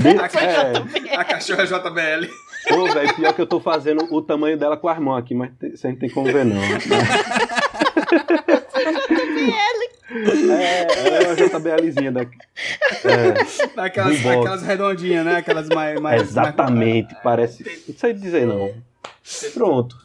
[0.00, 0.16] Bem-
[1.10, 2.28] é, A cachorra JBL.
[2.68, 5.50] Pô, velho, pior que eu tô fazendo o tamanho dela com as mãos aqui, mas
[5.74, 6.60] você não tem como ver, não.
[10.12, 12.36] É, ela é uma JBLzinha daqui.
[13.04, 14.40] É, Aquelas, Boombox.
[14.40, 15.36] aquelas redondinhas, né?
[15.36, 16.00] Aquelas mais.
[16.00, 17.64] mais exatamente, parece.
[17.88, 18.74] Não sei dizer, não.
[19.54, 19.96] Pronto.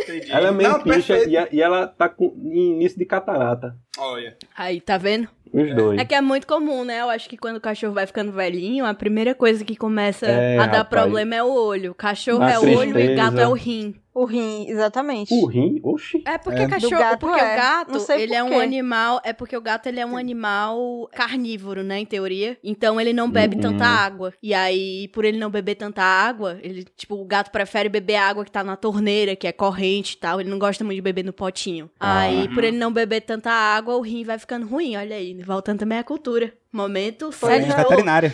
[0.00, 0.32] Entendi.
[0.32, 0.82] Ela é meio Não,
[1.28, 3.76] e, a- e ela tá com início de catarata.
[3.98, 4.36] Olha.
[4.56, 5.28] Aí, tá vendo?
[5.54, 6.00] Os dois.
[6.00, 7.00] É que é muito comum, né?
[7.00, 10.58] Eu acho que quando o cachorro vai ficando velhinho, a primeira coisa que começa É,
[10.58, 11.02] a dar rapaz.
[11.04, 11.92] problema é o olho.
[11.92, 13.94] O cachorro é o olho e gato é o rim.
[14.14, 15.34] O rim, exatamente.
[15.34, 15.80] O rim?
[15.82, 16.22] Oxi.
[16.24, 16.68] É porque É.
[16.68, 17.52] cachorro, gato porque é.
[17.52, 20.06] o gato, Não sei ele por é um animal, é porque o gato ele é
[20.06, 22.56] um animal carnívoro, né, em teoria.
[22.62, 23.62] Então ele não bebe Uhum.
[23.62, 24.32] tanta água.
[24.40, 28.44] E aí, por ele não beber tanta água, ele, tipo, o gato prefere beber água
[28.44, 30.40] que tá na torneira, que é corrente e tal.
[30.40, 31.90] Ele não gosta muito de beber no potinho.
[31.98, 35.34] Aí, por ele não beber tanta água, o rim vai ficando ruim, olha aí.
[35.42, 36.52] Voltando também à cultura.
[36.72, 37.76] Momento Pois sério.
[37.76, 38.32] Veterinária.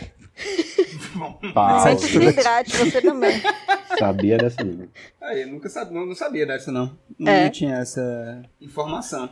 [1.55, 1.81] Pau.
[1.81, 3.41] Sempre se hidrate, você também.
[3.99, 4.89] Sabia dessa não.
[5.21, 6.97] Aí, eu nunca sabia, não, não sabia dessa, não.
[7.19, 7.51] Não É.
[7.51, 9.29] tinha essa informação.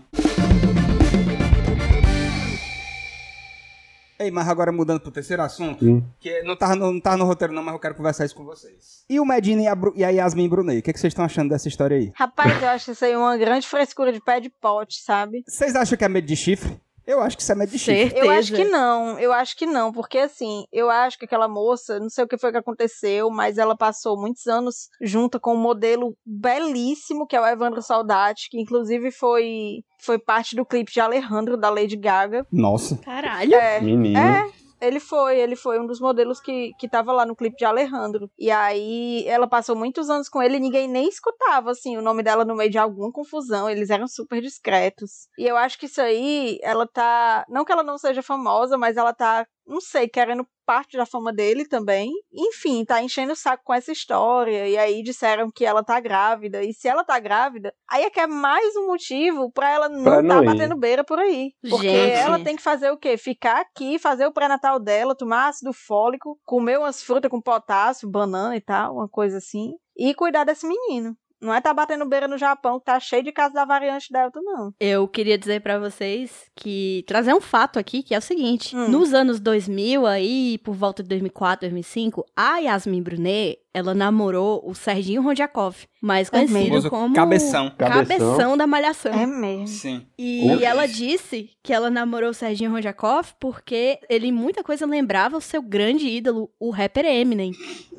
[4.20, 6.02] Ei, mas agora mudando pro terceiro assunto, Hum.
[6.18, 8.44] que não tava, no, não tava no roteiro não, mas eu quero conversar isso com
[8.44, 9.04] vocês.
[9.08, 11.24] E o Medina e a, Bru- e a Yasmin Brunet, o que, que vocês estão
[11.24, 12.10] achando dessa história aí?
[12.16, 15.44] Rapaz, eu acho isso aí uma grande frescura de pé de pote, sabe?
[15.46, 16.80] Vocês acham que é medo de chifre?
[17.08, 17.78] Eu acho que isso é medo de.
[17.78, 18.22] Certeza.
[18.22, 21.98] Eu acho que não, eu acho que não, porque assim, eu acho que aquela moça,
[21.98, 25.58] não sei o que foi que aconteceu, mas ela passou muitos anos junto com um
[25.58, 31.00] modelo belíssimo, que é o Evandro Saudati, que inclusive foi, foi parte do clipe de
[31.00, 32.46] Alejandro, da Lady Gaga.
[32.52, 32.98] Nossa.
[32.98, 33.54] Caralho.
[33.54, 34.18] É, Menino.
[34.18, 34.46] é,
[34.80, 38.30] ele foi, ele foi um dos modelos que, que tava lá no clipe de Alejandro.
[38.38, 42.22] E aí ela passou muitos anos com ele e ninguém nem escutava, assim, o nome
[42.22, 43.68] dela no meio de alguma confusão.
[43.68, 45.28] Eles eram super discretos.
[45.38, 47.44] E eu acho que isso aí, ela tá.
[47.48, 51.32] Não que ela não seja famosa, mas ela tá, não sei, querendo parte da fama
[51.32, 52.10] dele também.
[52.32, 54.66] Enfim, tá enchendo o saco com essa história.
[54.68, 56.62] E aí disseram que ela tá grávida.
[56.64, 60.02] E se ela tá grávida, aí é que é mais um motivo pra ela não
[60.04, 60.44] Pra tá ir.
[60.46, 61.52] batendo beira por aí.
[61.68, 62.12] Porque Gente.
[62.12, 63.16] ela tem que fazer o quê?
[63.16, 68.56] Ficar aqui, fazer o pré-natal dela, tomar ácido fólico, comer umas frutas com potássio, banana
[68.56, 69.72] e tal, uma coisa assim.
[69.96, 71.16] E cuidar desse menino.
[71.40, 74.40] Não é tá batendo beira no Japão, que tá cheio de casos da variante Delta,
[74.42, 74.72] não.
[74.80, 78.88] Eu queria dizer pra vocês que trazer um fato aqui, que é o seguinte: Hum.
[78.88, 84.74] nos anos 2000 aí, por volta de 2004, 2005, a Yasmin Brunet, ela namorou o
[84.74, 87.70] Serginho Rodjakov, mais É conhecido Famoso como Cabeção.
[87.76, 88.56] Cabeção Cabeção.
[88.56, 89.12] da Malhação.
[89.12, 89.66] É mesmo.
[89.68, 90.06] Sim.
[90.18, 90.64] E Oxe.
[90.64, 95.62] ela disse que ela namorou o Serginho Rodjakov porque ele muita coisa lembrava o seu
[95.62, 97.52] grande ídolo, o rapper Eminem.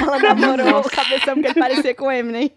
[0.00, 2.50] Ela namorou o Cabeção porque ele parecia com o Eminem.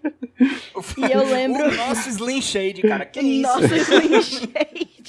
[0.97, 3.05] E eu lembro- O nosso Slim Shade, cara.
[3.05, 3.41] Que isso?
[3.41, 4.99] Nossa, Slim Shade.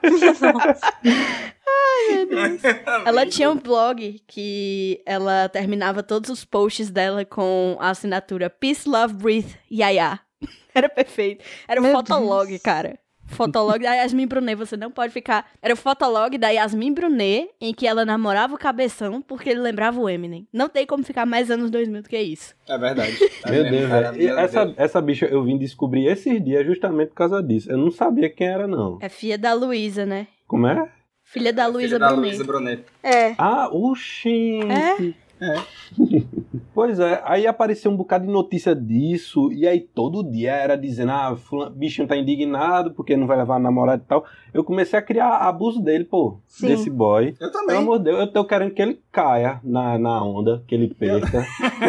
[3.04, 8.88] Ela tinha um blog que ela terminava todos os posts dela com a assinatura Peace,
[8.88, 10.20] Love, Breathe, Yaya.
[10.74, 11.44] Era perfeito.
[11.66, 12.62] Era o Meu fotolog, Deus.
[12.62, 12.98] cara.
[13.30, 15.46] Fotolog da Yasmin Brunet, você não pode ficar.
[15.60, 20.00] Era o fotolog da Yasmin Brunet, em que ela namorava o cabeção porque ele lembrava
[20.00, 20.48] o Eminem.
[20.50, 22.54] Não tem como ficar mais anos 2000 do que isso.
[22.66, 23.18] É verdade.
[23.42, 24.38] Tá Meu Deus, velho.
[24.38, 24.78] Essa, Deus.
[24.78, 27.70] essa bicha eu vim descobrir esses dias justamente por causa disso.
[27.70, 28.98] Eu não sabia quem era, não.
[29.02, 30.26] É filha da Luísa, né?
[30.46, 30.90] Como é?
[31.30, 32.42] Filha da Luísa Filha da Brunet.
[32.44, 32.84] Brunet.
[33.02, 33.34] É.
[33.36, 34.60] Ah, oxi.
[34.62, 35.18] É?
[36.74, 41.10] Pois é, aí apareceu um bocado de notícia disso, e aí todo dia era dizendo,
[41.10, 44.24] ah, fulano, bichinho tá indignado porque não vai levar a namorada e tal.
[44.54, 46.68] Eu comecei a criar abuso dele, pô, Sim.
[46.68, 47.30] desse boy.
[47.30, 47.76] Eu Pelo também.
[47.78, 51.44] amor de Deus, eu tô querendo que ele caia na, na onda, que ele perca,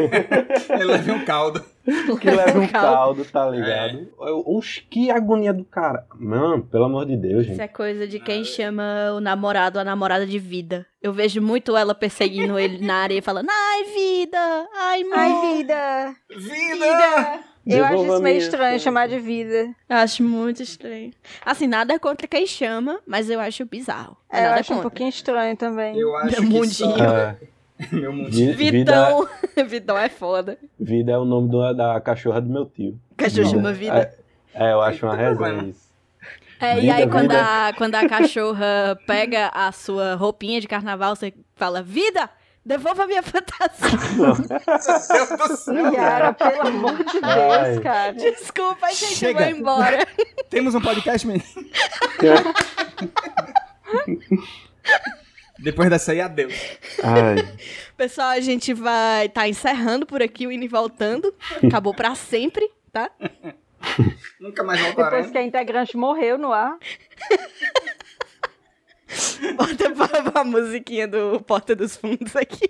[0.73, 1.63] Ele leva um caldo.
[2.19, 3.25] Que leve um Caldo.
[3.25, 4.07] tá ligado?
[4.19, 6.05] Eu- Oxe, que agonia do cara.
[6.15, 7.61] Mano, pelo amor de Deus, Isso gente.
[7.61, 10.85] é coisa de quem chama o namorado ou a namorada de vida.
[11.01, 14.67] Eu vejo muito ela perseguindo ele na areia falando, ai, vida!
[14.75, 15.17] Ai, amor!
[15.17, 16.15] Ai, vida.
[16.37, 17.39] Vida!
[17.67, 19.75] Eu acho isso meio estranho chamar de vida.
[19.87, 21.11] Eu acho muito estranho.
[21.45, 24.17] Assim, nada contra quem chama, mas eu acho bizarro.
[24.31, 24.81] É, eu acho um contra.
[24.89, 25.97] pouquinho estranho também.
[25.97, 26.97] Eu acho Meu que mundinho.
[26.97, 27.05] só...
[27.17, 27.37] É,
[27.91, 28.55] Meu mundinho.
[28.55, 29.29] vi- vida, Vitão.
[29.67, 30.57] Vitão é foda.
[30.79, 32.99] vida é o nome do- da cachorra do meu tio.
[33.17, 34.13] Cachorro chama vida.
[34.53, 35.87] É, eu acho uma resenha isso.
[36.59, 41.15] É, e Vida, aí quando a, quando a cachorra pega a sua roupinha de carnaval,
[41.15, 42.29] você fala, vida!
[42.65, 43.89] Devolva a minha fantasia.
[44.17, 45.93] Meu Deus do céu.
[45.93, 47.79] Yara, pelo amor de Deus, Ai.
[47.79, 48.13] cara.
[48.13, 49.39] Desculpa, gente, Chega.
[49.39, 50.05] eu vou embora.
[50.49, 51.45] Temos um podcast, menino?
[55.61, 56.53] Depois dessa aí, adeus.
[57.03, 57.57] Ai,
[57.97, 61.33] Pessoal, a gente vai estar encerrando por aqui o Indo e Voltando.
[61.65, 63.11] Acabou pra sempre, tá?
[64.39, 65.31] Nunca mais Depois voltaremos.
[65.31, 66.77] que a integrante morreu no ar.
[69.57, 72.69] Bota pra, a musiquinha do Porta dos Fundos aqui.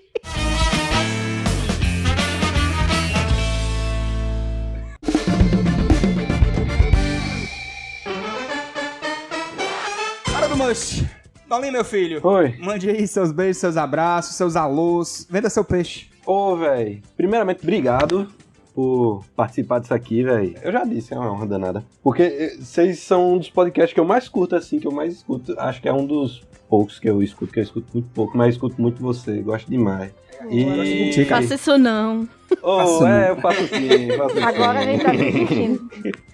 [10.36, 11.04] Hora do Mush.
[11.50, 12.20] Dolinho, meu filho.
[12.24, 12.56] Oi.
[12.60, 15.28] Mande aí seus beijos, seus abraços, seus alôs.
[15.28, 16.06] Venda seu peixe.
[16.24, 17.02] Ô, velho.
[17.18, 18.28] Primeiramente, obrigado
[18.76, 20.56] por participar disso aqui, velho.
[20.62, 21.84] Eu já disse, é uma honra danada.
[22.04, 25.12] Porque eh, vocês são um dos podcasts que eu mais curto, assim, que eu mais
[25.12, 25.60] escuto.
[25.60, 28.54] Acho que é um dos poucos que eu escuto, que eu escuto muito pouco, mas
[28.54, 30.14] escuto muito você, gosto demais.
[30.52, 30.64] E...
[30.64, 31.42] gosto de ti, cara.
[31.42, 32.30] Faça isso não.
[32.62, 34.44] Oh, é, eu faço sim, faço sim.
[34.44, 35.90] Agora a gente tá se sentindo.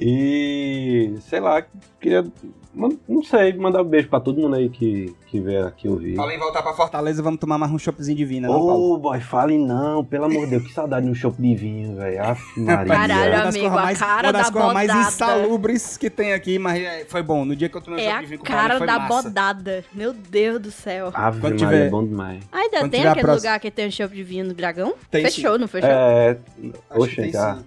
[0.00, 1.64] E sei lá,
[2.00, 2.26] queria.
[2.74, 6.16] Não sei, mandar um beijo pra todo mundo aí que, que veio aqui ouvir.
[6.16, 8.48] Fala em voltar pra Fortaleza, vamos tomar mais um choppzinho de vinho, né?
[8.48, 11.96] Ô, boy, fale não, pelo amor de Deus, que saudade de um chopp de vinho,
[11.96, 12.22] velho.
[12.24, 12.86] Aff, Maria.
[12.94, 16.32] Caralho, Uma amigo, coisas a mais, cara uma das da coisas mais insalubres que tem
[16.32, 17.44] aqui, mas é, foi bom.
[17.44, 18.98] No dia que eu tomei um É chopp de vinho com o cara foi da
[18.98, 19.22] massa.
[19.28, 19.84] bodada.
[19.92, 21.10] Meu Deus do céu.
[21.12, 22.42] Ave Quando Maria, tiver- bom demais.
[22.50, 24.94] Ainda Quando tem aquele próxima- lugar que tem um chopp de vinho no Dragão?
[25.10, 25.90] Tem fechou, não fechou?
[25.90, 27.58] É, tem chegar.
[27.58, 27.64] sim.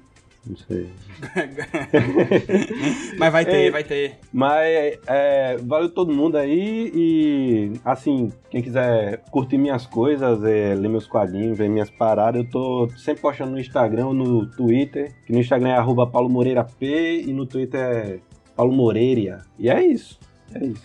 [0.48, 0.90] Não sei.
[3.18, 3.72] Mas vai ter, Ei.
[3.72, 4.20] vai ter.
[4.32, 10.88] Mas é, valeu todo mundo aí e assim, quem quiser curtir minhas coisas, é, ler
[10.88, 15.40] meus quadrinhos, ver minhas paradas, eu tô sempre postando no Instagram, no Twitter, que no
[15.40, 18.20] Instagram é arroba Paulo Moreira P e no Twitter é
[18.56, 19.44] Paulo Moreira.
[19.58, 20.20] E é isso.
[20.54, 20.82] É isso.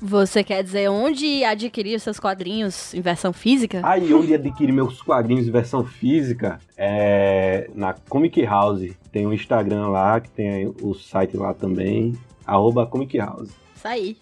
[0.00, 3.80] Você quer dizer onde adquirir os seus quadrinhos em versão física?
[3.84, 8.90] Aí onde adquirir meus quadrinhos em versão física é na Comic House.
[9.12, 12.14] Tem o Instagram lá, que tem o site lá também,
[12.44, 13.50] arroba Comic House.
[13.76, 14.16] Isso aí.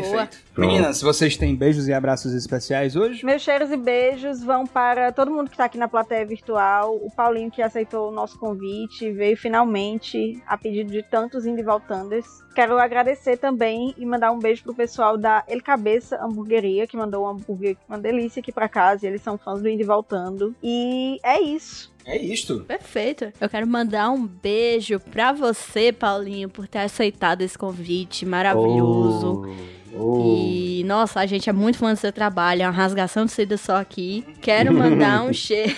[0.00, 0.38] Perfeito.
[0.54, 0.66] Boa.
[0.66, 3.24] Meninas, vocês têm beijos e abraços especiais hoje?
[3.24, 7.10] Meus cheiros e beijos vão para todo mundo que tá aqui na plateia virtual, o
[7.10, 12.26] Paulinho que aceitou o nosso convite, veio finalmente a pedido de tantos Indie Voltanders.
[12.54, 17.24] Quero agradecer também e mandar um beijo pro pessoal da El Cabeça Hamburgueria, que mandou
[17.24, 20.54] um hambúrguer, uma delícia aqui pra casa, e eles são fãs do Indie Voltando.
[20.62, 21.92] E é isso.
[22.06, 22.60] É isto.
[22.60, 23.32] Perfeito.
[23.40, 29.42] Eu quero mandar um beijo pra você, Paulinho, por ter aceitado esse convite maravilhoso.
[29.46, 30.42] Oh, oh.
[30.46, 33.56] E, nossa, a gente é muito fã do seu trabalho, é uma rasgação de seda
[33.56, 34.24] só aqui.
[34.40, 35.74] Quero mandar um cheiro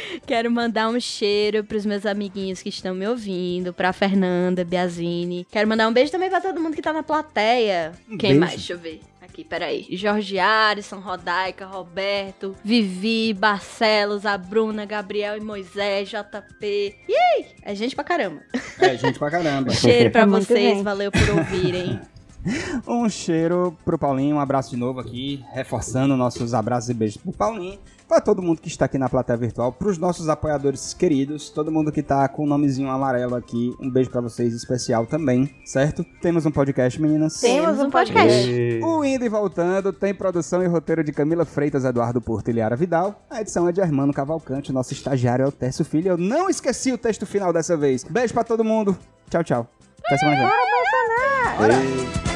[0.26, 5.46] Quero mandar um cheiro pros meus amiguinhos que estão me ouvindo, pra Fernanda, Biazine.
[5.50, 7.92] Quero mandar um beijo também pra todo mundo que tá na plateia.
[8.08, 8.40] Um Quem beijo?
[8.40, 8.52] mais?
[8.52, 9.00] Deixa eu ver.
[9.20, 9.86] Aqui, peraí.
[9.90, 16.96] Jorge Arisson, Rodaica, Roberto, Vivi, Barcelos, a Bruna, Gabriel e Moisés, JP.
[17.08, 17.46] Yay!
[17.62, 18.40] É gente pra caramba.
[18.80, 19.72] É, gente pra caramba.
[19.74, 22.00] Cheiro pra vocês, valeu por ouvirem.
[22.86, 27.32] Um cheiro pro Paulinho, um abraço de novo aqui, reforçando nossos abraços e beijos pro
[27.32, 27.78] Paulinho,
[28.08, 31.90] pra todo mundo que está aqui na plateia virtual, pros nossos apoiadores queridos, todo mundo
[31.90, 36.04] que tá com o nomezinho amarelo aqui, um beijo pra vocês especial também, certo?
[36.22, 37.40] Temos um podcast, meninas.
[37.40, 38.48] Temos um podcast.
[38.50, 42.52] E- O Indo e Voltando tem produção e roteiro de Camila Freitas, Eduardo Porto e
[42.52, 43.20] Liara Vidal.
[43.28, 46.10] A edição é de Hermano Cavalcante, nosso estagiário é o Tércio Filho.
[46.10, 48.04] Eu não esqueci o texto final dessa vez.
[48.04, 48.96] Beijo pra todo mundo.
[49.28, 49.66] Tchau, tchau.
[50.04, 52.26] Até semana que vem.
[52.32, 52.35] e-